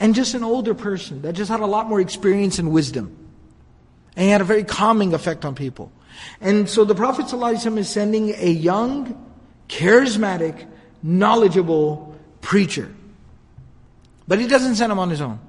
[0.00, 3.16] and just an older person that just had a lot more experience and wisdom.
[4.16, 5.92] And he had a very calming effect on people.
[6.40, 9.30] And so the Prophet ﷺ is sending a young,
[9.68, 10.66] charismatic,
[11.02, 12.92] knowledgeable preacher.
[14.26, 15.40] But he doesn't send him on his own.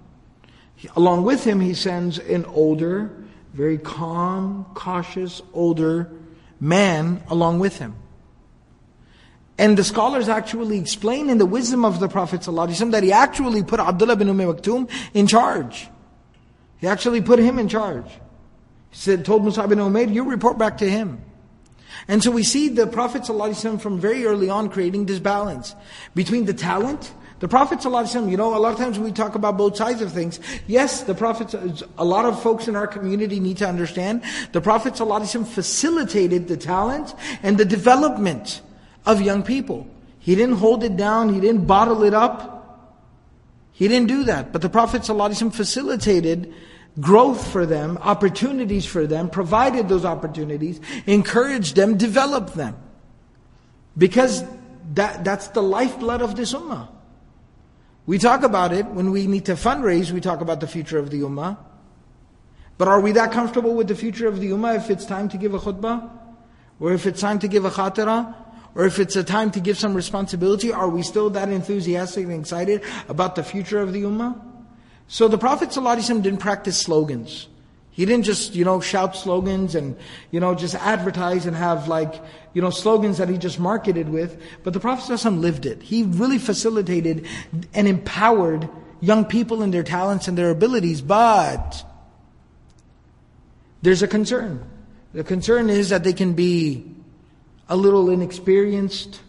[0.95, 3.11] Along with him, he sends an older,
[3.53, 6.11] very calm, cautious, older
[6.59, 7.95] man along with him.
[9.57, 13.63] And the scholars actually explain in the wisdom of the Prophet ﷺ that he actually
[13.63, 15.87] put Abdullah bin Umm Maktoum in charge.
[16.79, 18.07] He actually put him in charge.
[18.89, 21.21] He said, told Mus'ab bin Umair, you report back to him.
[22.07, 25.75] And so we see the Prophet ﷺ from very early on creating this balance
[26.15, 29.75] between the talent the Prophet, you know, a lot of times we talk about both
[29.75, 30.39] sides of things.
[30.65, 31.53] Yes, the Prophet,
[31.97, 37.13] a lot of folks in our community need to understand, the Prophet facilitated the talent
[37.43, 38.61] and the development
[39.05, 39.85] of young people.
[40.19, 42.95] He didn't hold it down, he didn't bottle it up.
[43.73, 44.53] He didn't do that.
[44.53, 46.53] But the Prophet facilitated
[47.01, 52.77] growth for them, opportunities for them, provided those opportunities, encouraged them, developed them.
[53.97, 54.45] Because
[54.93, 56.87] that, that's the lifeblood of this ummah.
[58.05, 61.09] We talk about it when we need to fundraise, we talk about the future of
[61.09, 61.57] the ummah.
[62.77, 65.37] But are we that comfortable with the future of the ummah if it's time to
[65.37, 66.09] give a khutbah?
[66.79, 68.35] Or if it's time to give a khatira?
[68.75, 72.41] Or if it's a time to give some responsibility, are we still that enthusiastic and
[72.41, 74.41] excited about the future of the ummah?
[75.07, 77.47] So the Prophet ﷺ didn't practice slogans.
[77.93, 79.95] He didn't just, you know, shout slogans and,
[80.31, 82.19] you know, just advertise and have like,
[82.53, 84.41] you know, slogans that he just marketed with.
[84.63, 85.83] But the Prophet ﷺ lived it.
[85.83, 87.27] He really facilitated
[87.71, 88.67] and empowered
[88.99, 91.01] young people in their talents and their abilities.
[91.01, 91.85] But
[93.83, 94.67] there's a concern.
[95.13, 96.95] The concern is that they can be
[97.69, 99.21] a little inexperienced.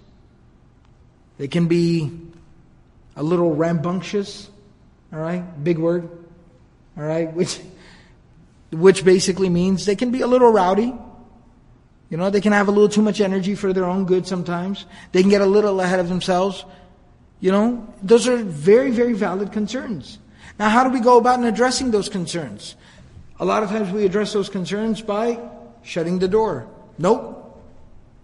[1.36, 2.10] They can be
[3.14, 4.48] a little rambunctious.
[5.12, 5.44] All right?
[5.62, 6.08] Big word.
[6.96, 7.30] All right?
[7.30, 7.60] Which
[8.74, 10.94] which basically means they can be a little rowdy.
[12.10, 14.86] You know, they can have a little too much energy for their own good sometimes.
[15.12, 16.64] They can get a little ahead of themselves.
[17.40, 20.18] You know, those are very, very valid concerns.
[20.58, 22.76] Now, how do we go about in addressing those concerns?
[23.40, 25.40] A lot of times we address those concerns by
[25.82, 26.68] shutting the door.
[26.98, 27.40] Nope.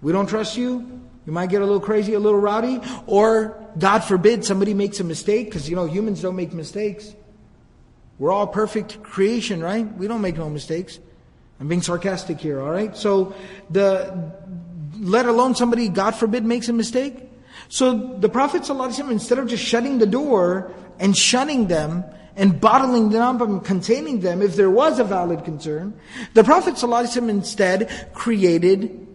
[0.00, 1.00] We don't trust you.
[1.26, 5.04] You might get a little crazy, a little rowdy, or God forbid somebody makes a
[5.04, 7.14] mistake, because you know humans don't make mistakes.
[8.20, 9.90] We're all perfect creation, right?
[9.96, 11.00] We don't make no mistakes.
[11.58, 12.94] I'm being sarcastic here, all right?
[12.94, 13.34] So
[13.70, 14.32] the
[15.00, 17.16] let alone somebody, God forbid, makes a mistake.
[17.70, 22.04] So the Prophet instead of just shutting the door and shunning them
[22.36, 25.94] and bottling them up and containing them, if there was a valid concern,
[26.34, 29.06] the Prophet instead created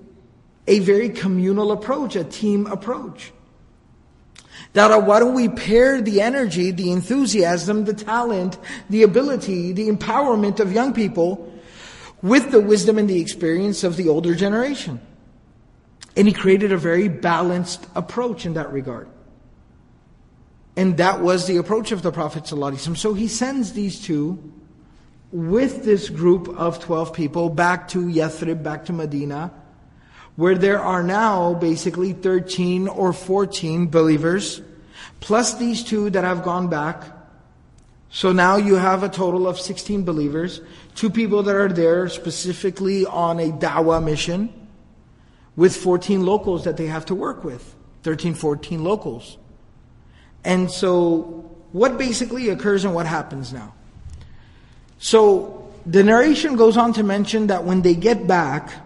[0.67, 3.31] a very communal approach, a team approach.
[4.73, 8.57] That why don't we pair the energy, the enthusiasm, the talent,
[8.89, 11.51] the ability, the empowerment of young people
[12.21, 14.99] with the wisdom and the experience of the older generation?
[16.17, 19.07] And he created a very balanced approach in that regard.
[20.77, 22.47] And that was the approach of the Prophet.
[22.47, 24.51] So he sends these two
[25.31, 29.51] with this group of 12 people back to Yathrib, back to Medina,
[30.35, 34.61] where there are now basically 13 or 14 believers,
[35.19, 37.03] plus these two that have gone back.
[38.09, 40.61] So now you have a total of 16 believers,
[40.93, 44.53] two people that are there specifically on a da'wah mission,
[45.55, 47.75] with 14 locals that they have to work with.
[48.03, 49.37] 13, 14 locals.
[50.43, 53.73] And so, what basically occurs and what happens now?
[54.99, 58.84] So, the narration goes on to mention that when they get back,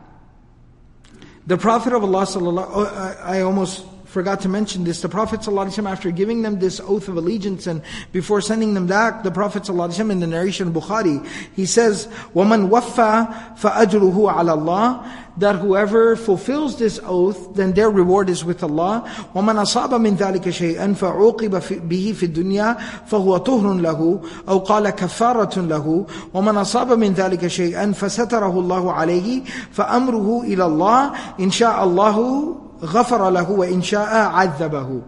[1.47, 5.03] the Prophet of Allah, oh, I almost forgot to mention this.
[5.03, 9.25] The Prophet ﷺ, after giving them this oath of allegiance and before sending them back,
[9.25, 15.28] the Prophet ﷺ in the narration of Bukhari, he says, وَمَنْ وَفَّى فَأَجْرُهُ عَلَى اللَّهِ
[15.39, 19.03] That whoever fulfills this oath, then their reward is with Allah.
[19.35, 25.61] وَمَنْ أَصَابَ مِنْ ذَلِكَ شَيْئًا فَعُوقِبَ بِهِ فِي الدُّنْيَا فَهُوَ طُهْرٌ لَهُ أو قال كفارة
[25.61, 32.55] له ومن أصاب من ذلك شيئا فستره الله عليه فأمره إلى الله إن شاء الله
[32.85, 35.03] غَفَرَ لَهُ وَإِنْ شَاءَ عَذَّبَهُ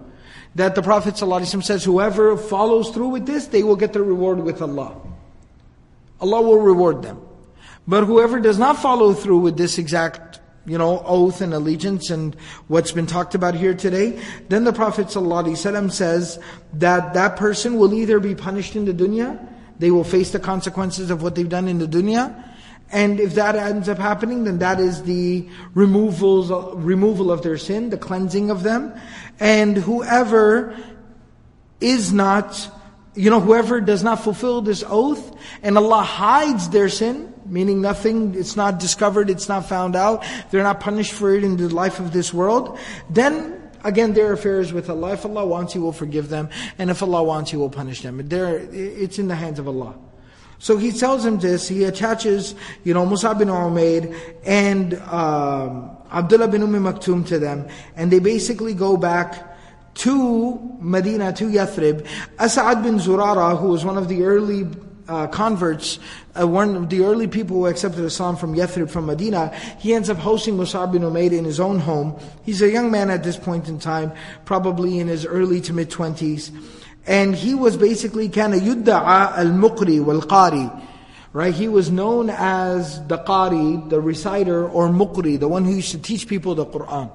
[0.55, 4.40] That the Prophet ﷺ says, whoever follows through with this, they will get their reward
[4.40, 4.96] with Allah.
[6.21, 7.21] Allah will reward them.
[7.92, 12.33] But whoever does not follow through with this exact, you know, oath and allegiance and
[12.69, 14.17] what's been talked about here today,
[14.48, 16.39] then the Prophet ﷺ says
[16.75, 19.37] that that person will either be punished in the dunya,
[19.77, 22.33] they will face the consequences of what they've done in the dunya,
[22.94, 27.89] and if that ends up happening, then that is the removals, removal of their sin,
[27.89, 28.98] the cleansing of them.
[29.37, 30.77] And whoever
[31.81, 32.69] is not,
[33.15, 38.33] you know, whoever does not fulfill this oath, and Allah hides their sin, meaning nothing,
[38.35, 41.99] it's not discovered, it's not found out, they're not punished for it in the life
[41.99, 42.79] of this world,
[43.10, 45.13] then again, their affairs with Allah.
[45.13, 46.49] If Allah wants, He will forgive them,
[46.79, 48.19] and if Allah wants, He will punish them.
[48.31, 49.95] It's in the hands of Allah.
[50.62, 56.47] So he tells him this, he attaches, you know, Mus'ab bin Umair and um, Abdullah
[56.49, 59.58] bin Umm Maktoum to them, and they basically go back
[59.95, 62.06] to Medina, to Yathrib.
[62.37, 64.67] As'ad bin Zurara, who was one of the early
[65.12, 66.00] uh, converts,
[66.40, 70.10] uh, one of the early people who accepted Islam from Yathrib, from Medina, he ends
[70.10, 72.18] up hosting Musab bin Umair in his own home.
[72.44, 74.14] He's a young man at this point in time,
[74.46, 76.52] probably in his early to mid 20s.
[77.06, 80.88] And he was basically kind yudda'a al-muqri wal-qari.
[81.34, 81.54] Right?
[81.54, 85.98] He was known as the qari, the reciter, or muqri, the one who used to
[85.98, 87.10] teach people the Qur'an.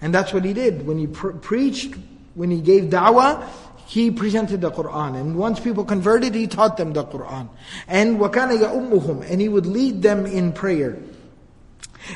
[0.00, 0.84] And that's what he did.
[0.84, 1.94] When he preached,
[2.34, 3.46] when he gave da'wah,
[3.91, 5.15] he presented the Qur'an.
[5.15, 7.49] And once people converted, he taught them the Qur'an.
[7.87, 10.97] And وَكَانَ يَأُمُّهُمْ And he would lead them in prayer.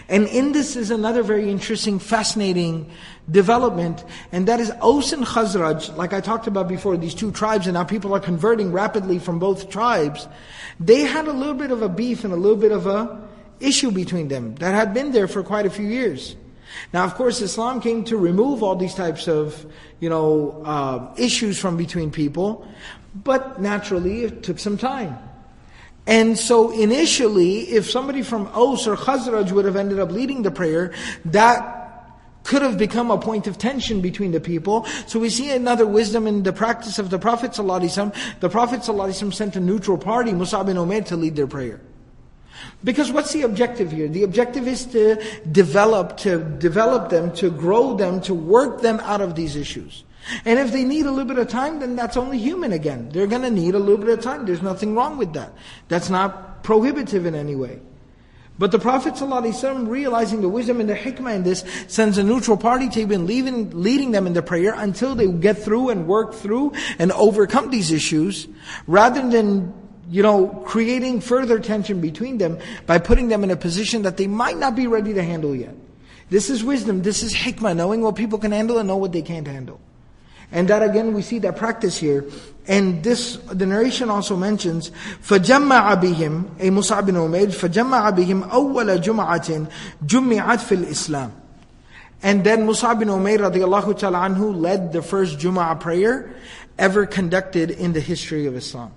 [0.07, 2.89] And in this is another very interesting, fascinating
[3.29, 7.67] development, and that is Aus and Khazraj, like I talked about before, these two tribes,
[7.67, 10.27] and now people are converting rapidly from both tribes.
[10.79, 13.21] They had a little bit of a beef and a little bit of a
[13.59, 16.35] issue between them that had been there for quite a few years.
[16.92, 19.66] Now, of course, Islam came to remove all these types of,
[20.00, 22.66] you know, uh, issues from between people,
[23.14, 25.18] but naturally it took some time.
[26.06, 30.52] And so initially, if somebody from Aus or Khazraj would have ended up leading the
[30.52, 31.76] prayer, that
[32.44, 34.86] could have become a point of tension between the people.
[35.06, 38.14] So we see another wisdom in the practice of the Prophet ﷺ.
[38.38, 41.80] The Prophet ﷺ sent a neutral party, Mus'ab bin Umair, to lead their prayer.
[42.84, 44.08] Because what's the objective here?
[44.08, 49.20] The objective is to develop, to develop them, to grow them, to work them out
[49.20, 50.04] of these issues.
[50.44, 53.10] And if they need a little bit of time, then that's only human again.
[53.10, 54.44] They're going to need a little bit of time.
[54.44, 55.52] There's nothing wrong with that.
[55.88, 57.80] That's not prohibitive in any way.
[58.58, 62.56] But the Prophet ﷺ, realizing the wisdom and the hikmah in this, sends a neutral
[62.56, 66.34] party to even leading, leading them in the prayer until they get through and work
[66.34, 68.48] through and overcome these issues,
[68.86, 69.74] rather than
[70.09, 74.27] you know, creating further tension between them by putting them in a position that they
[74.27, 75.75] might not be ready to handle yet.
[76.29, 79.21] This is wisdom, this is hikmah, knowing what people can handle and know what they
[79.21, 79.79] can't handle.
[80.51, 82.25] And that again, we see that practice here.
[82.67, 84.91] And this, the narration also mentions,
[85.23, 89.67] فَجَمَّعَ بِهِمْ أي مُصْعَبْ بن عمير فَجَمَّعَ بِهِمْ أَوَّلَ جُمْعَةٍ
[90.05, 91.31] جُمِّعَتْ فِي الْإِسْلَامِ
[92.21, 96.35] And then Mus'ab bin Umair radiallahu ta'ala anhu led the first Jum'ah prayer
[96.77, 98.91] ever conducted in the history of Islam.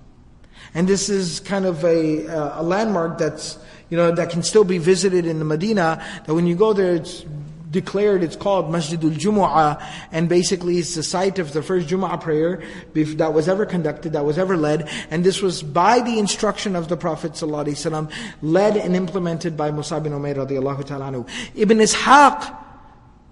[0.74, 3.58] And this is kind of a, uh, a landmark that's,
[3.88, 6.94] you know, that can still be visited in the Medina, that when you go there,
[6.94, 7.24] it's
[7.70, 12.62] declared, it's called Masjidul Jumu'ah, and basically it's the site of the first Jumu'ah prayer
[12.94, 16.88] that was ever conducted, that was ever led, and this was by the instruction of
[16.88, 18.10] the Prophet ﷺ,
[18.42, 22.56] led and implemented by Mus'ab bin Umair radiallahu ta'ala Ibn Ishaq,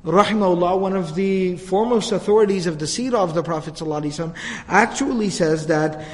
[0.08, 4.36] rahimahullah, one of the foremost authorities of the seerah of the Prophet ﷺ,
[4.68, 6.06] actually says that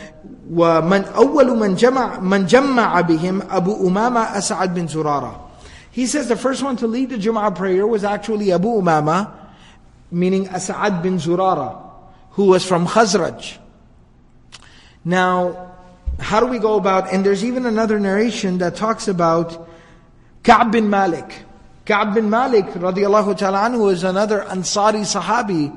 [0.51, 5.49] وَمَنْ أَوَّلُ مَنْ جَمَعَ, مَنْ جَمَّعَ بِهِمْ أَبُو أُمَامَ أَسْعَدْ بن زُرَارَةَ
[5.91, 9.32] he says the first one to lead the Jum'ah prayer was actually Abu Umama,
[10.11, 11.82] meaning As'ad bin Zurara,
[12.32, 13.57] who was from Khazraj.
[15.03, 15.73] Now,
[16.19, 19.67] how do we go about, and there's even another narration that talks about
[20.43, 21.42] Ka'b bin Malik.
[21.86, 25.75] Ka'b bin Malik, radiallahu ta'ala anhu, is another Ansari Sahabi.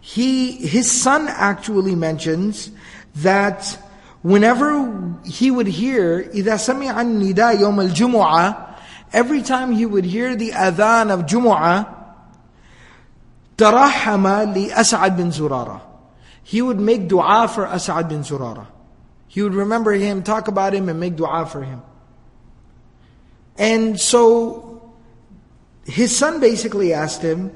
[0.00, 2.70] He, his son actually mentions
[3.16, 3.78] that
[4.22, 8.68] whenever he would hear, إِذَا سَمِعَ النِّدَى يَوْمَ الْجُمُعَةِ
[9.12, 11.94] Every time he would hear the adhan of Jumu'ah,
[13.56, 15.80] ترحم لأسعد bin Zurara.
[16.44, 18.66] He would make dua for As'ad bin Zurara.
[19.26, 21.82] He would remember him, talk about him, and make dua for him.
[23.58, 24.71] And so,
[25.85, 27.51] his son basically asked him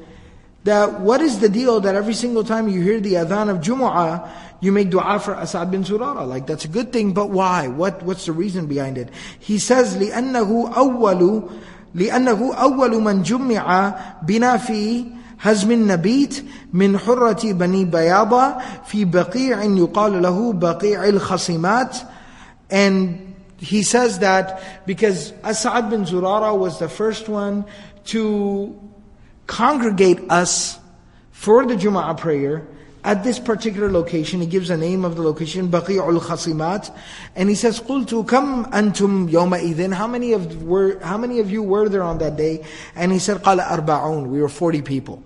[0.63, 4.30] that what is the deal that every single time you hear the adhan of Jumu'ah,
[4.59, 6.28] you make dua for As'ad bin Zurara.
[6.28, 7.67] Like that's a good thing, but why?
[7.67, 9.09] What, what's the reason behind it?
[9.39, 11.51] He says, لِأَنَّهُ أَوَّلُ
[11.95, 15.05] li أول من جمع بنا في
[15.41, 18.55] هزم النبيت من حرة بني بياضة
[18.86, 21.97] في بقيع يقال له بقيع الخصيمات
[22.69, 27.65] and he says that because As'ad bin Zurara was the first one
[28.08, 28.78] to
[29.45, 30.80] congregate us
[31.32, 32.68] for the Jum'ah prayer
[33.03, 34.41] at this particular location.
[34.41, 36.93] He gives the name of the location, Baqi'ul Khasimat,
[37.36, 41.49] and he says, "Qultu kam antum yawma idin." How many of were how many of
[41.49, 42.64] you were there on that day?
[42.95, 45.24] And he said, "Qala arba'un." We were forty people.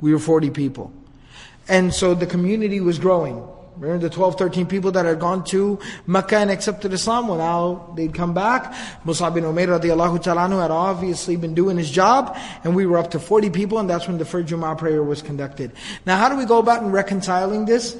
[0.00, 0.92] We were forty people.
[1.68, 3.42] And so the community was growing.
[3.80, 7.28] Remember the 12, 13 people that had gone to Mecca and accepted Islam?
[7.28, 8.74] Well, now they'd come back.
[9.06, 13.10] Mus'ab bin Umair radiallahu ta'ala had obviously been doing his job, and we were up
[13.12, 15.72] to 40 people, and that's when the first Jum'ah prayer was conducted.
[16.04, 17.96] Now, how do we go about in reconciling this?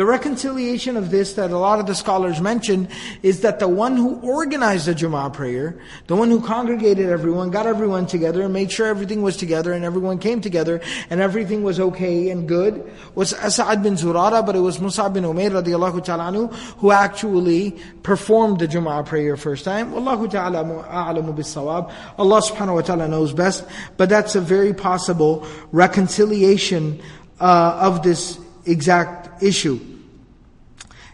[0.00, 2.88] The reconciliation of this that a lot of the scholars mention
[3.22, 7.66] is that the one who organized the Jum'ah prayer, the one who congregated everyone, got
[7.66, 10.80] everyone together and made sure everything was together and everyone came together
[11.10, 15.24] and everything was okay and good, was As'ad bin Zurara, but it was Mus'ab bin
[15.24, 17.72] Umair radiallahu ta'ala anhu, who actually
[18.02, 19.92] performed the Jum'ah prayer first time.
[19.92, 23.66] Wallahu ta'ala a'lamu bis Allah subhanahu wa ta'ala knows best,
[23.98, 27.02] but that's a very possible reconciliation
[27.38, 29.78] uh, of this exact issue.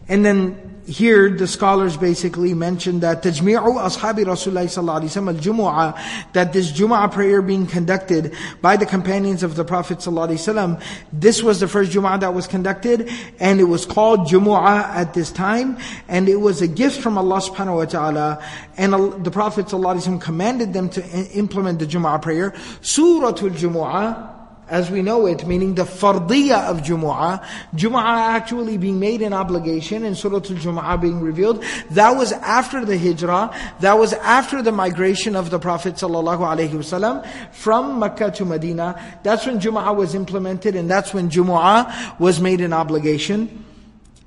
[0.08, 6.32] And then here the scholars basically mention that tajmi'u ashabi Rasulullah sallallahu alaihi wasallam al-jumu'ah
[6.32, 8.32] that this Jumu'ah prayer being conducted
[8.62, 10.80] by the companions of the Prophet sallallahu
[11.12, 15.32] this was the first Jumu'ah that was conducted and it was called Jumu'ah at this
[15.32, 15.76] time
[16.06, 18.44] and it was a gift from Allah subhanahu wa ta'ala
[18.76, 18.92] and
[19.24, 22.52] the Prophet sallallahu commanded them to implement the Jumu'ah prayer.
[22.80, 24.35] Suratul Jumu'ah
[24.68, 27.44] as we know it, meaning the fardiyah of Jumu'ah,
[27.74, 32.98] Jumu'ah actually being made an obligation and Surah Al-Jumu'ah being revealed, that was after the
[32.98, 39.18] hijrah, that was after the migration of the Prophet ﷺ from Mecca to Medina.
[39.22, 43.64] That's when Jumu'ah was implemented and that's when Jumu'ah was made an obligation.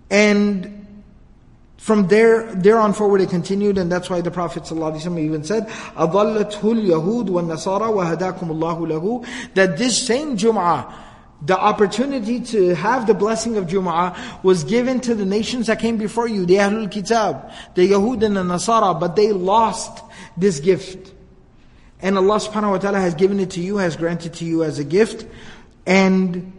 [0.09, 0.78] And
[1.84, 5.66] from there, there on forward it continued, and that's why the Prophet ﷺ even said,
[5.68, 10.90] أَضَلَّتْهُ الْيَهُودُ وَالنَّصَارَى وَهَدَاكُمُ اللَّهُ لَهُ That this same Jum'ah,
[11.42, 15.98] the opportunity to have the blessing of Jum'ah was given to the nations that came
[15.98, 20.02] before you, the Ahlul Kitab, the Yahud and the Nasara, but they lost
[20.38, 21.12] this gift.
[22.00, 24.78] And Allah subhanahu wa ta'ala has given it to you, has granted to you as
[24.78, 25.26] a gift,
[25.84, 26.57] and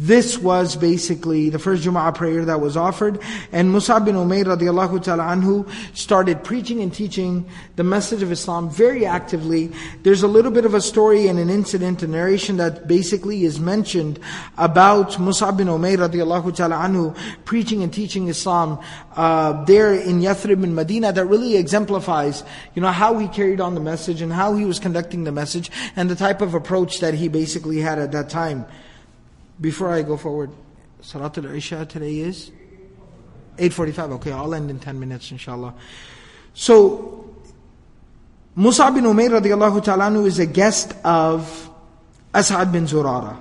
[0.00, 3.18] this was basically the first Jum'ah prayer that was offered.
[3.50, 7.44] And Mus'ab bin Umair radiallahu ta'ala anhu started preaching and teaching
[7.74, 9.72] the message of Islam very actively.
[10.04, 13.58] There's a little bit of a story and an incident, a narration that basically is
[13.58, 14.20] mentioned
[14.56, 18.78] about Mus'ab bin Umair radiallahu ta'ala anhu preaching and teaching Islam
[19.16, 22.44] uh, there in Yathrib in Medina that really exemplifies,
[22.76, 25.72] you know, how he carried on the message and how he was conducting the message
[25.96, 28.64] and the type of approach that he basically had at that time.
[29.60, 30.50] Before I go forward,
[31.02, 32.52] Salatul Isha today is
[33.56, 34.12] 8.45.
[34.12, 35.74] Okay, I'll end in 10 minutes inshallah.
[36.54, 37.34] So,
[38.56, 41.70] Mus'ab bin Umair radiallahu ta'ala is a guest of
[42.32, 43.36] As'ad bin Zurara.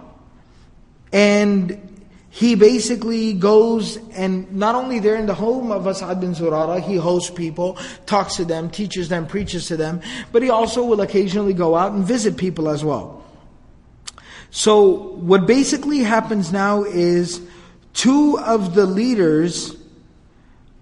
[1.11, 1.81] And
[2.29, 6.95] he basically goes and not only there in the home of As'ad bin Zurara, he
[6.95, 10.01] hosts people, talks to them, teaches them, preaches to them,
[10.31, 13.23] but he also will occasionally go out and visit people as well.
[14.57, 17.41] So what basically happens now is
[17.93, 19.77] two of the leaders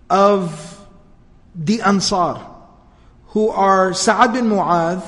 [0.09, 0.79] of
[1.53, 2.39] the Ansar,
[3.35, 5.03] who are Sa'ad bin Mu'adh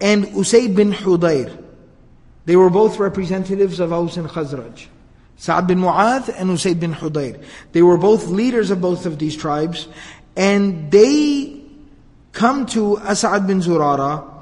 [0.00, 1.62] and Usayd bin Hudayr.
[2.46, 4.86] They were both representatives of Aus and Khazraj.
[5.36, 7.44] Sa'ad bin Mu'adh and Usayd bin Hudayr.
[7.72, 9.88] They were both leaders of both of these tribes,
[10.36, 11.60] and they
[12.32, 14.33] come to As'ad bin Zurara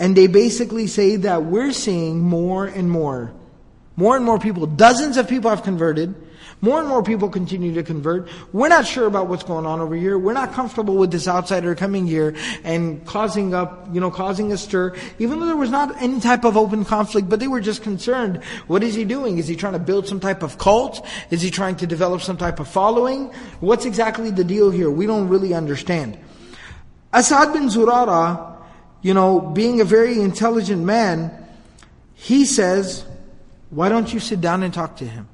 [0.00, 3.32] and they basically say that we're seeing more and more,
[3.96, 6.14] more and more people, dozens of people have converted,
[6.62, 8.26] more and more people continue to convert.
[8.52, 10.18] We're not sure about what's going on over here.
[10.18, 12.34] We're not comfortable with this outsider coming here
[12.64, 16.44] and causing up, you know, causing a stir, even though there was not any type
[16.44, 18.42] of open conflict, but they were just concerned.
[18.68, 19.36] What is he doing?
[19.36, 21.06] Is he trying to build some type of cult?
[21.30, 23.32] Is he trying to develop some type of following?
[23.60, 24.90] What's exactly the deal here?
[24.90, 26.18] We don't really understand.
[27.12, 28.49] Asad bin Zurara,
[29.02, 31.32] you know, being a very intelligent man,
[32.14, 33.04] he says,
[33.70, 35.28] why don't you sit down and talk to him?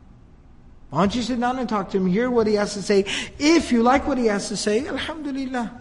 [0.91, 3.05] Why don't you sit down and talk to him, hear what he has to say?
[3.39, 5.81] If you like what he has to say, Alhamdulillah,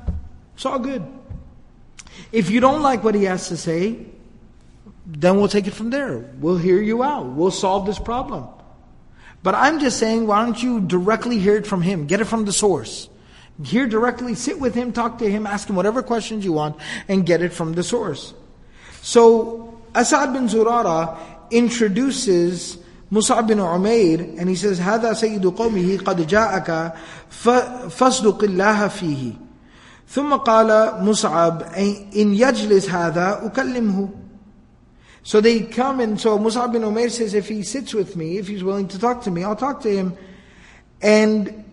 [0.56, 1.06] it's all good.
[2.32, 4.08] If you don't like what he has to say,
[5.06, 6.18] then we'll take it from there.
[6.40, 7.28] We'll hear you out.
[7.28, 8.48] We'll solve this problem.
[9.44, 12.08] But I'm just saying, why don't you directly hear it from him?
[12.08, 13.10] Get it from the source.
[13.63, 16.77] Hear directly, sit with him, talk to him, ask him whatever questions you want,
[17.09, 18.33] and get it from the source.
[19.03, 21.19] So, Asad bin Zurara
[21.51, 22.79] introduces
[23.13, 26.95] Mus'ab bin Umair, and he says, هذا سيد قومه قد جاءك
[27.31, 29.35] فاصدق الله فيه.
[30.09, 31.63] ثم قال مصعب
[32.17, 34.11] إن يجلس هذا أكلمه.
[35.23, 38.49] So they come and so Mus'ab bin Umair says, if he sits with me, if
[38.49, 40.17] he's willing to talk to me, I'll talk to him.
[41.03, 41.65] And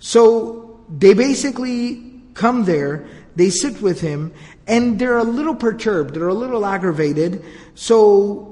[0.00, 0.61] so
[0.97, 4.33] they basically come there, they sit with him,
[4.67, 7.43] and they're a little perturbed, they're a little aggravated,
[7.75, 8.49] so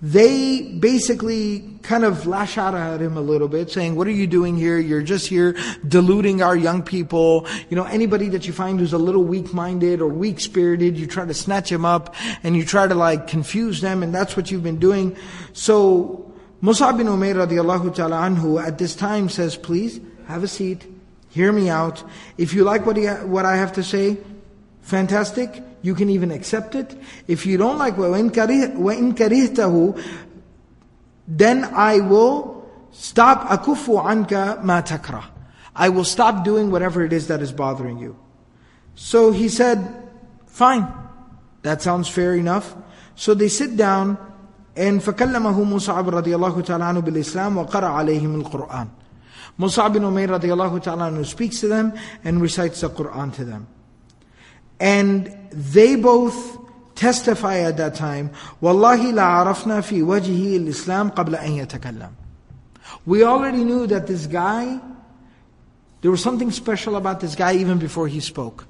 [0.00, 4.26] they basically kind of lash out at him a little bit, saying, what are you
[4.26, 4.78] doing here?
[4.78, 5.56] You're just here
[5.88, 7.46] deluding our young people.
[7.70, 11.32] You know, anybody that you find who's a little weak-minded or weak-spirited, you try to
[11.32, 14.78] snatch him up and you try to like confuse them and that's what you've been
[14.78, 15.16] doing.
[15.54, 16.30] So,
[16.62, 20.84] Mus'ab bin Umair radiallahu ta'ala anhu at this time says, please, have a seat,
[21.33, 22.03] hear me out.
[22.37, 24.17] If you like what, he, what I have to say,
[24.81, 25.63] fantastic.
[25.81, 26.95] You can even accept it.
[27.27, 30.03] If you don't like وَإِن كَرِهْتَهُ
[31.31, 35.23] then I will stop akufu anka ma takra.
[35.75, 38.17] I will stop doing whatever it is that is bothering you.
[38.95, 40.09] So he said,
[40.47, 40.91] fine.
[41.61, 42.75] That sounds fair enough.
[43.15, 44.17] So they sit down
[44.75, 48.87] and فكلمه مصعب رضي الله تعالى عنه بالإسلام وقرأ عليهم القرآن.
[49.58, 51.92] Mus'ab bin Umayr radiallahu ta'ala speaks to them
[52.24, 53.66] and recites the Quran to them.
[54.80, 56.58] And they both
[56.94, 58.30] testify at that time,
[58.60, 62.12] Wallahi la arafna fi wajhi al-Islam qabla an yatakallam.
[63.06, 64.80] We already knew that this guy,
[66.00, 68.66] there was something special about this guy even before he spoke.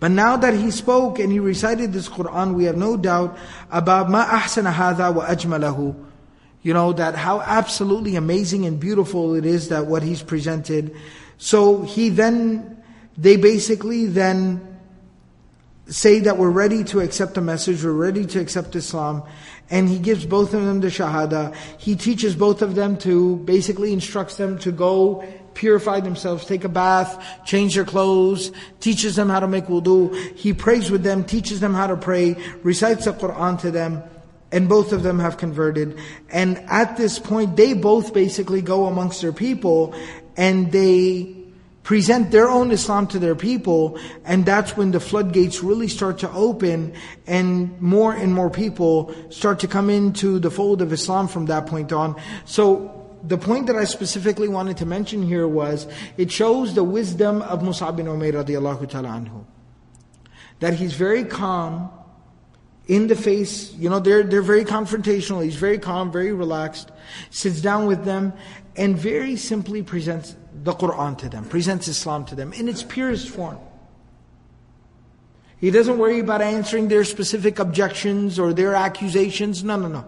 [0.00, 3.36] But now that he spoke and he recited this Quran, we have no doubt
[3.70, 5.94] about ma ahsana hadha wa ajmalahu.
[6.62, 10.94] You know, that how absolutely amazing and beautiful it is that what he's presented.
[11.38, 12.82] So he then,
[13.16, 14.78] they basically then
[15.86, 19.22] say that we're ready to accept the message, we're ready to accept Islam,
[19.70, 21.54] and he gives both of them the Shahada.
[21.78, 26.68] He teaches both of them to, basically instructs them to go purify themselves, take a
[26.68, 30.14] bath, change their clothes, teaches them how to make wudu.
[30.36, 34.02] He prays with them, teaches them how to pray, recites the Quran to them,
[34.50, 35.98] and both of them have converted.
[36.30, 39.94] And at this point, they both basically go amongst their people,
[40.36, 41.34] and they
[41.82, 46.30] present their own Islam to their people, and that's when the floodgates really start to
[46.32, 46.92] open,
[47.26, 51.66] and more and more people start to come into the fold of Islam from that
[51.66, 52.14] point on.
[52.44, 52.94] So,
[53.24, 55.86] the point that I specifically wanted to mention here was,
[56.16, 59.44] it shows the wisdom of Mus'ab bin Umayr radiallahu ta'ala anhu.
[60.60, 61.90] That he's very calm,
[62.88, 66.90] in the face, you know, they're, they're very confrontational, he's very calm, very relaxed,
[67.30, 68.32] sits down with them,
[68.76, 70.34] and very simply presents
[70.64, 73.58] the Quran to them, presents Islam to them in its purest form.
[75.58, 79.64] He doesn't worry about answering their specific objections or their accusations.
[79.64, 80.04] No, no, no.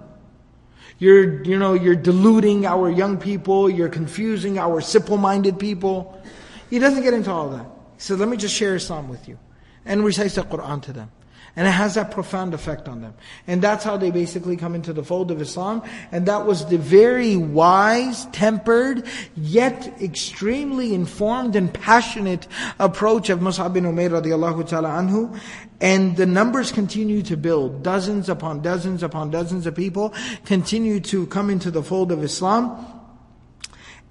[0.99, 3.69] You're, you know, you're deluding our young people.
[3.69, 6.23] You're confusing our simple-minded people.
[6.71, 7.67] He doesn't get into all that.
[7.97, 9.39] He says, let me just share Islam with you.
[9.85, 11.11] And recites the Quran to them.
[11.57, 13.15] And it has that profound effect on them.
[13.47, 15.83] And that's how they basically come into the fold of Islam.
[16.13, 22.47] And that was the very wise, tempered, yet extremely informed and passionate
[22.79, 25.39] approach of Mus'ab bin Umayr radiallahu ta'ala anhu.
[25.81, 27.83] And the numbers continue to build.
[27.83, 32.87] Dozens upon dozens upon dozens of people continue to come into the fold of Islam.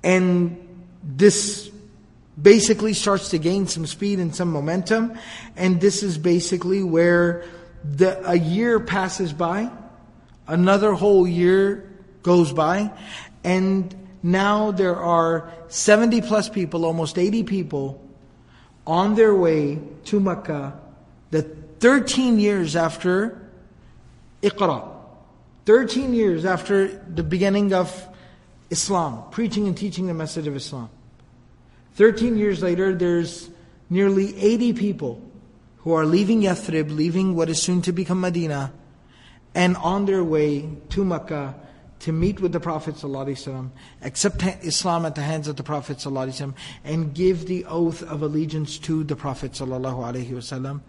[0.04, 0.58] And
[1.04, 1.72] this
[2.42, 5.18] basically starts to gain some speed and some momentum.
[5.56, 7.44] And this is basically where
[7.84, 9.72] the, a year passes by,
[10.48, 11.90] another whole year
[12.24, 12.92] goes by,
[13.44, 18.02] and now there are 70 plus people, almost 80 people,
[18.86, 20.78] on their way to Mecca,
[21.32, 21.44] the
[21.80, 23.50] 13 years after
[24.42, 24.96] Iqra.
[25.66, 28.08] 13 years after the beginning of
[28.72, 30.90] Islam, preaching and teaching the message of Islam.
[31.99, 33.51] 13 years later, there's
[33.91, 35.23] nearly 80 people
[35.79, 38.73] who are leaving Yathrib, leaving what is soon to become Medina,
[39.55, 41.55] and on their way to Mecca
[42.01, 43.71] to meet with the Prophet ﷺ,
[44.03, 46.55] accept Islam at the hands of the Prophet ﷺ,
[46.85, 50.81] and give the oath of allegiance to the Prophet ﷺ.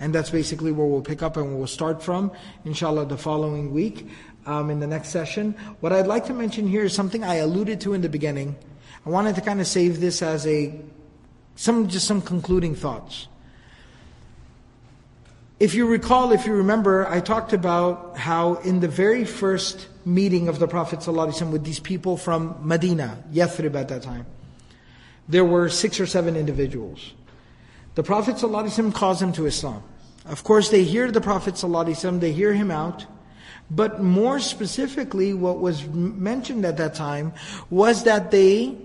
[0.00, 2.32] And that's basically where we'll pick up and we'll start from,
[2.64, 4.08] inshallah, the following week
[4.46, 5.52] um, in the next session.
[5.80, 8.56] What I'd like to mention here is something I alluded to in the beginning.
[9.04, 10.74] I wanted to kind of save this as a
[11.54, 13.28] some just some concluding thoughts.
[15.58, 20.48] If you recall, if you remember, I talked about how in the very first meeting
[20.48, 24.26] of the Prophet ﷺ with these people from Medina, Yathrib at that time,
[25.28, 27.14] there were six or seven individuals.
[27.94, 29.82] The Prophet ﷺ calls them to Islam.
[30.26, 33.06] Of course, they hear the Prophet ﷺ, they hear him out,
[33.70, 37.32] but more specifically, what was mentioned at that time
[37.70, 38.76] was that they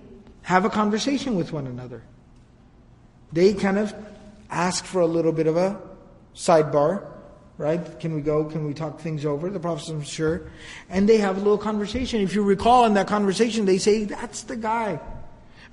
[0.46, 2.04] have a conversation with one another.
[3.32, 3.92] They kind of
[4.48, 5.76] ask for a little bit of a
[6.36, 7.04] sidebar,
[7.58, 7.82] right?
[7.98, 8.44] Can we go?
[8.44, 9.50] Can we talk things over?
[9.50, 10.48] The Prophet says, sure.
[10.88, 12.20] And they have a little conversation.
[12.20, 15.00] If you recall in that conversation, they say, that's the guy.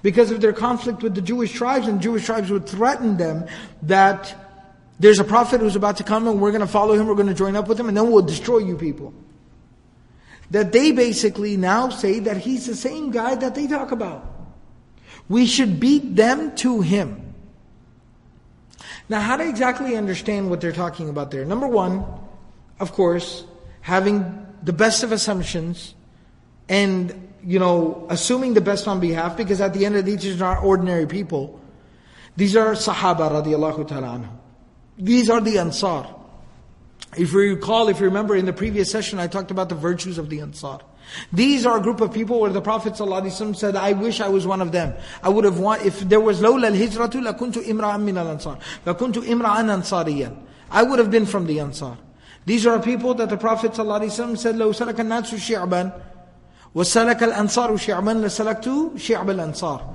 [0.02, 3.46] Because of their conflict with the Jewish tribes, and Jewish tribes would threaten them
[3.84, 4.36] that
[5.00, 7.28] there's a prophet who's about to come and we're going to follow him, we're going
[7.28, 9.14] to join up with him, and then we'll destroy you people.
[10.54, 14.33] that they basically now say that he's the same guy that they talk about.
[15.34, 17.34] We should beat them to him.
[19.10, 21.44] Now, how to exactly understand what they're talking about there?
[21.44, 22.06] Number one,
[22.80, 23.44] of course,
[23.82, 25.96] having the best of assumptions
[26.70, 30.18] and, you know, assuming the best on behalf, because at the end of the day,
[30.18, 31.60] these are not ordinary people.
[32.38, 34.30] These are Sahaba radiallahu ta'ala anhu.
[35.00, 36.14] These are the Ansar.
[37.18, 40.20] If you recall, if you remember in the previous session, I talked about the virtues
[40.20, 40.82] of the Ansar.
[41.33, 44.47] These are a group of people where the Prophet ﷺ said, I wish I was
[44.47, 44.95] one of them.
[45.23, 48.59] I would have want, if there was لولا الهجرة لكنت امرأ من الأنصار.
[48.87, 50.37] لكنت امرأ أنصاريا.
[50.71, 51.97] I would have been from the Ansar.
[52.45, 55.93] These are people that the Prophet ﷺ said, لو سلك الناس شعبا
[56.75, 59.95] وسلك الأنصار شعبا لسلكت شعب الأنصار.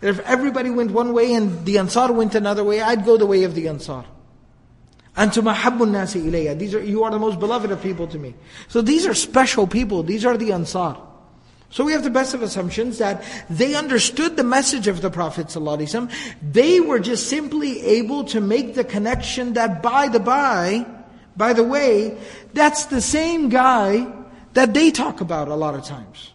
[0.00, 3.26] That if everybody went one way and the Ansar went another way, I'd go the
[3.26, 4.04] way of the Ansar.
[5.15, 6.57] Antum ahabbu nasi ilayya.
[6.57, 8.33] These are, you are the most beloved of people to me.
[8.67, 10.01] So these are special people.
[10.01, 10.97] These are the Ansar.
[11.69, 15.47] So we have the best of assumptions that they understood the message of the Prophet
[15.47, 16.11] ﷺ.
[16.51, 20.85] They were just simply able to make the connection that by the by,
[21.35, 22.15] by the way,
[22.53, 24.07] that's the same guy
[24.53, 26.31] that they talk about a lot of times.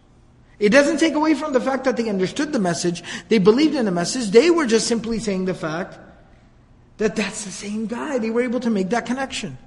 [0.58, 3.84] It doesn't take away from the fact that they understood the message, they believed in
[3.84, 5.98] the message, they were just simply saying the fact
[6.97, 8.17] that that's the same guy.
[8.17, 9.57] They were able to make that connection.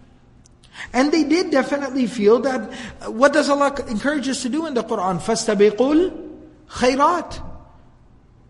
[0.92, 4.74] And they did definitely feel that, uh, what does Allah encourage us to do in
[4.74, 5.18] the Quran?
[5.18, 6.24] فَاسْتَبِقُوا
[6.70, 7.42] khairat.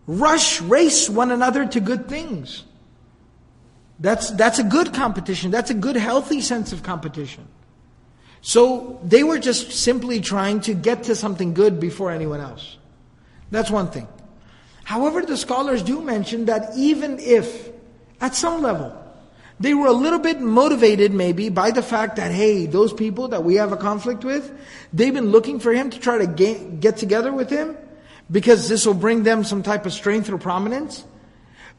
[0.07, 2.64] Rush, race one another to good things.
[3.99, 5.51] That's, that's a good competition.
[5.51, 7.49] That's a good, healthy sense of competition.
[8.41, 12.76] So they were just simply trying to get to something good before anyone else.
[13.51, 14.07] That's one thing.
[14.84, 17.70] However, the scholars do mention that even if
[18.22, 18.97] at some level.
[19.59, 23.43] They were a little bit motivated maybe by the fact that, hey, those people that
[23.43, 24.51] we have a conflict with,
[24.91, 27.78] they've been looking for him to try to get, get together with him
[28.32, 31.03] because this will bring them some type of strength or prominence.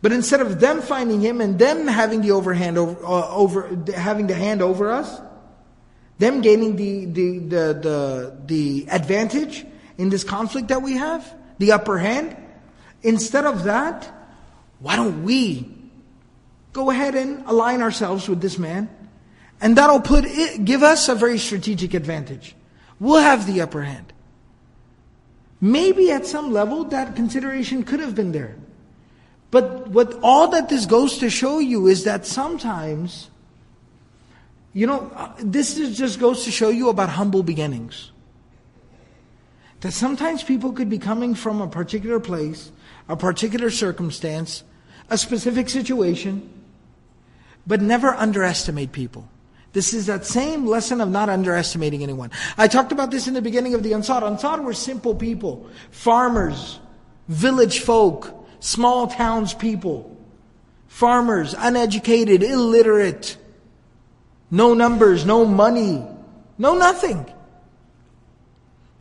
[0.01, 4.28] But instead of them finding him and them having the overhand over, uh, over having
[4.28, 5.20] the hand over us,
[6.18, 9.66] them gaining the, the, the, the, the advantage
[9.99, 12.36] in this conflict that we have, the upper hand,
[13.03, 14.09] instead of that,
[14.78, 15.82] why don't we
[16.73, 18.89] go ahead and align ourselves with this man.
[19.61, 22.57] And that'll put it, give us a very strategic advantage.
[22.99, 24.12] We'll have the upper hand.
[25.61, 28.57] Maybe at some level that consideration could have been there.
[29.53, 33.31] But what all that this goes to show you is that sometimes,
[34.73, 38.11] you know, uh, this just goes to show you about humble beginnings.
[39.81, 42.73] That sometimes people could be coming from a particular place,
[43.09, 44.64] a particular circumstance,
[45.11, 46.49] a specific situation,
[47.67, 49.29] but never underestimate people.
[49.73, 52.31] This is that same lesson of not underestimating anyone.
[52.59, 54.25] I talked about this in the beginning of the Ansar.
[54.25, 56.79] Ansar were simple people, farmers,
[57.29, 60.15] village folk, small towns people,
[60.89, 63.39] farmers, uneducated, illiterate,
[64.51, 66.05] no numbers, no money,
[66.59, 67.25] no nothing.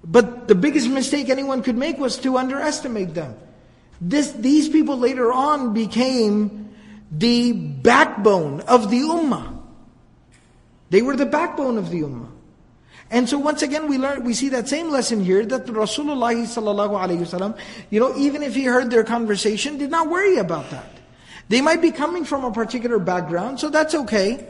[0.03, 3.35] But the biggest mistake anyone could make was to underestimate them.
[3.99, 6.60] This, these people later on became
[7.11, 9.59] the backbone of the ummah.
[10.89, 12.29] They were the backbone of the ummah.
[13.11, 17.19] And so once again we learn, we see that same lesson here that Rasulullah sallallahu
[17.19, 17.57] wasallam,
[17.89, 20.89] you know, even if he heard their conversation, did not worry about that.
[21.49, 24.47] They might be coming from a particular background, so that's okay.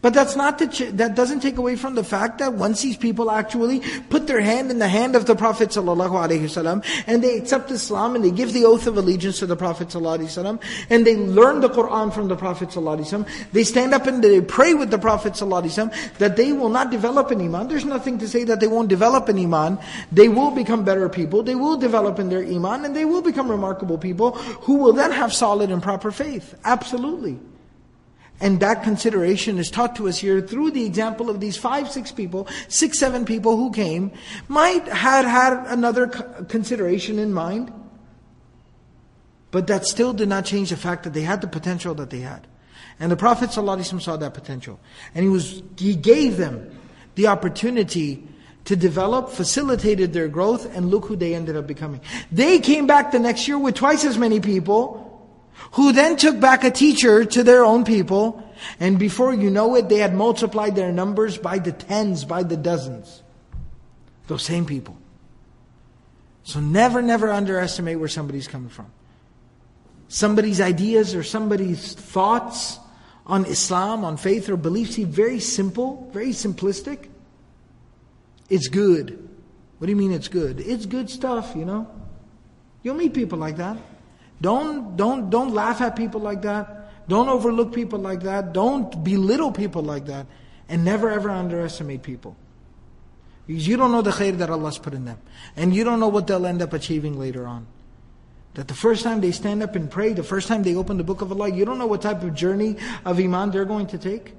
[0.00, 2.96] But that's not the ch- that doesn't take away from the fact that once these
[2.96, 3.80] people actually
[4.10, 8.24] put their hand in the hand of the Prophet ﷺ and they accept Islam and
[8.24, 10.60] they give the oath of allegiance to the Prophet ﷺ
[10.90, 14.74] and they learn the Quran from the Prophet ﷺ, they stand up and they pray
[14.74, 17.68] with the Prophet ﷺ that they will not develop an iman.
[17.68, 19.78] There's nothing to say that they won't develop an iman.
[20.12, 21.42] They will become better people.
[21.42, 24.32] They will develop in their iman and they will become remarkable people
[24.62, 26.54] who will then have solid and proper faith.
[26.64, 27.38] Absolutely.
[28.39, 32.11] And that consideration is taught to us here through the example of these five, six
[32.11, 34.11] people, six, seven people who came,
[34.47, 37.71] might had had another consideration in mind.
[39.51, 42.21] But that still did not change the fact that they had the potential that they
[42.21, 42.47] had.
[42.99, 44.79] And the Prophet saw that potential.
[45.13, 46.75] And he was he gave them
[47.15, 48.27] the opportunity
[48.65, 52.01] to develop, facilitated their growth, and look who they ended up becoming.
[52.31, 55.12] They came back the next year with twice as many people,
[55.73, 58.43] who then took back a teacher to their own people,
[58.79, 62.57] and before you know it, they had multiplied their numbers by the tens, by the
[62.57, 63.21] dozens.
[64.27, 64.97] Those same people.
[66.43, 68.87] So never, never underestimate where somebody's coming from.
[70.07, 72.79] Somebody's ideas or somebody's thoughts
[73.25, 77.07] on Islam, on faith or beliefs, seem very simple, very simplistic.
[78.49, 79.29] It's good.
[79.77, 80.59] What do you mean it's good?
[80.59, 81.89] It's good stuff, you know.
[82.83, 83.77] You'll meet people like that.
[84.43, 87.07] Don't don't don't laugh at people like that.
[87.07, 88.51] Don't overlook people like that.
[88.51, 90.27] Don't belittle people like that.
[90.67, 92.35] And never ever underestimate people.
[93.47, 95.19] Because you don't know the khair that Allah's put in them.
[95.55, 97.67] And you don't know what they'll end up achieving later on.
[98.55, 101.05] That the first time they stand up and pray, the first time they open the
[101.05, 102.75] book of Allah, you don't know what type of journey
[103.05, 104.33] of Iman they're going to take.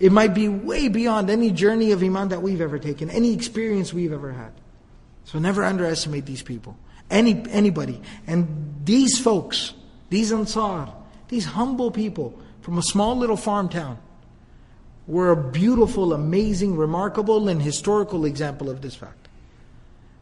[0.00, 3.94] It might be way beyond any journey of Iman that we've ever taken, any experience
[3.94, 4.52] we've ever had.
[5.24, 6.76] So never underestimate these people.
[7.12, 8.00] Any, anybody.
[8.26, 9.74] And these folks,
[10.08, 10.92] these Ansar,
[11.28, 13.98] these humble people from a small little farm town,
[15.06, 19.28] were a beautiful, amazing, remarkable, and historical example of this fact.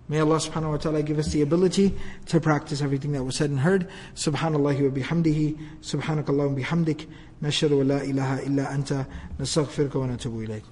[0.08, 1.94] May Allah subhanahu wa ta'ala give us the ability
[2.26, 3.88] to practice everything that was said and heard.
[4.16, 7.06] Subhanallah wa bihamdihi, subhanakallah wa bihamdik,
[7.40, 9.06] nashadu wa la ilaha illa anta,
[9.38, 10.64] nastaghfiruka wa natubu ilayk.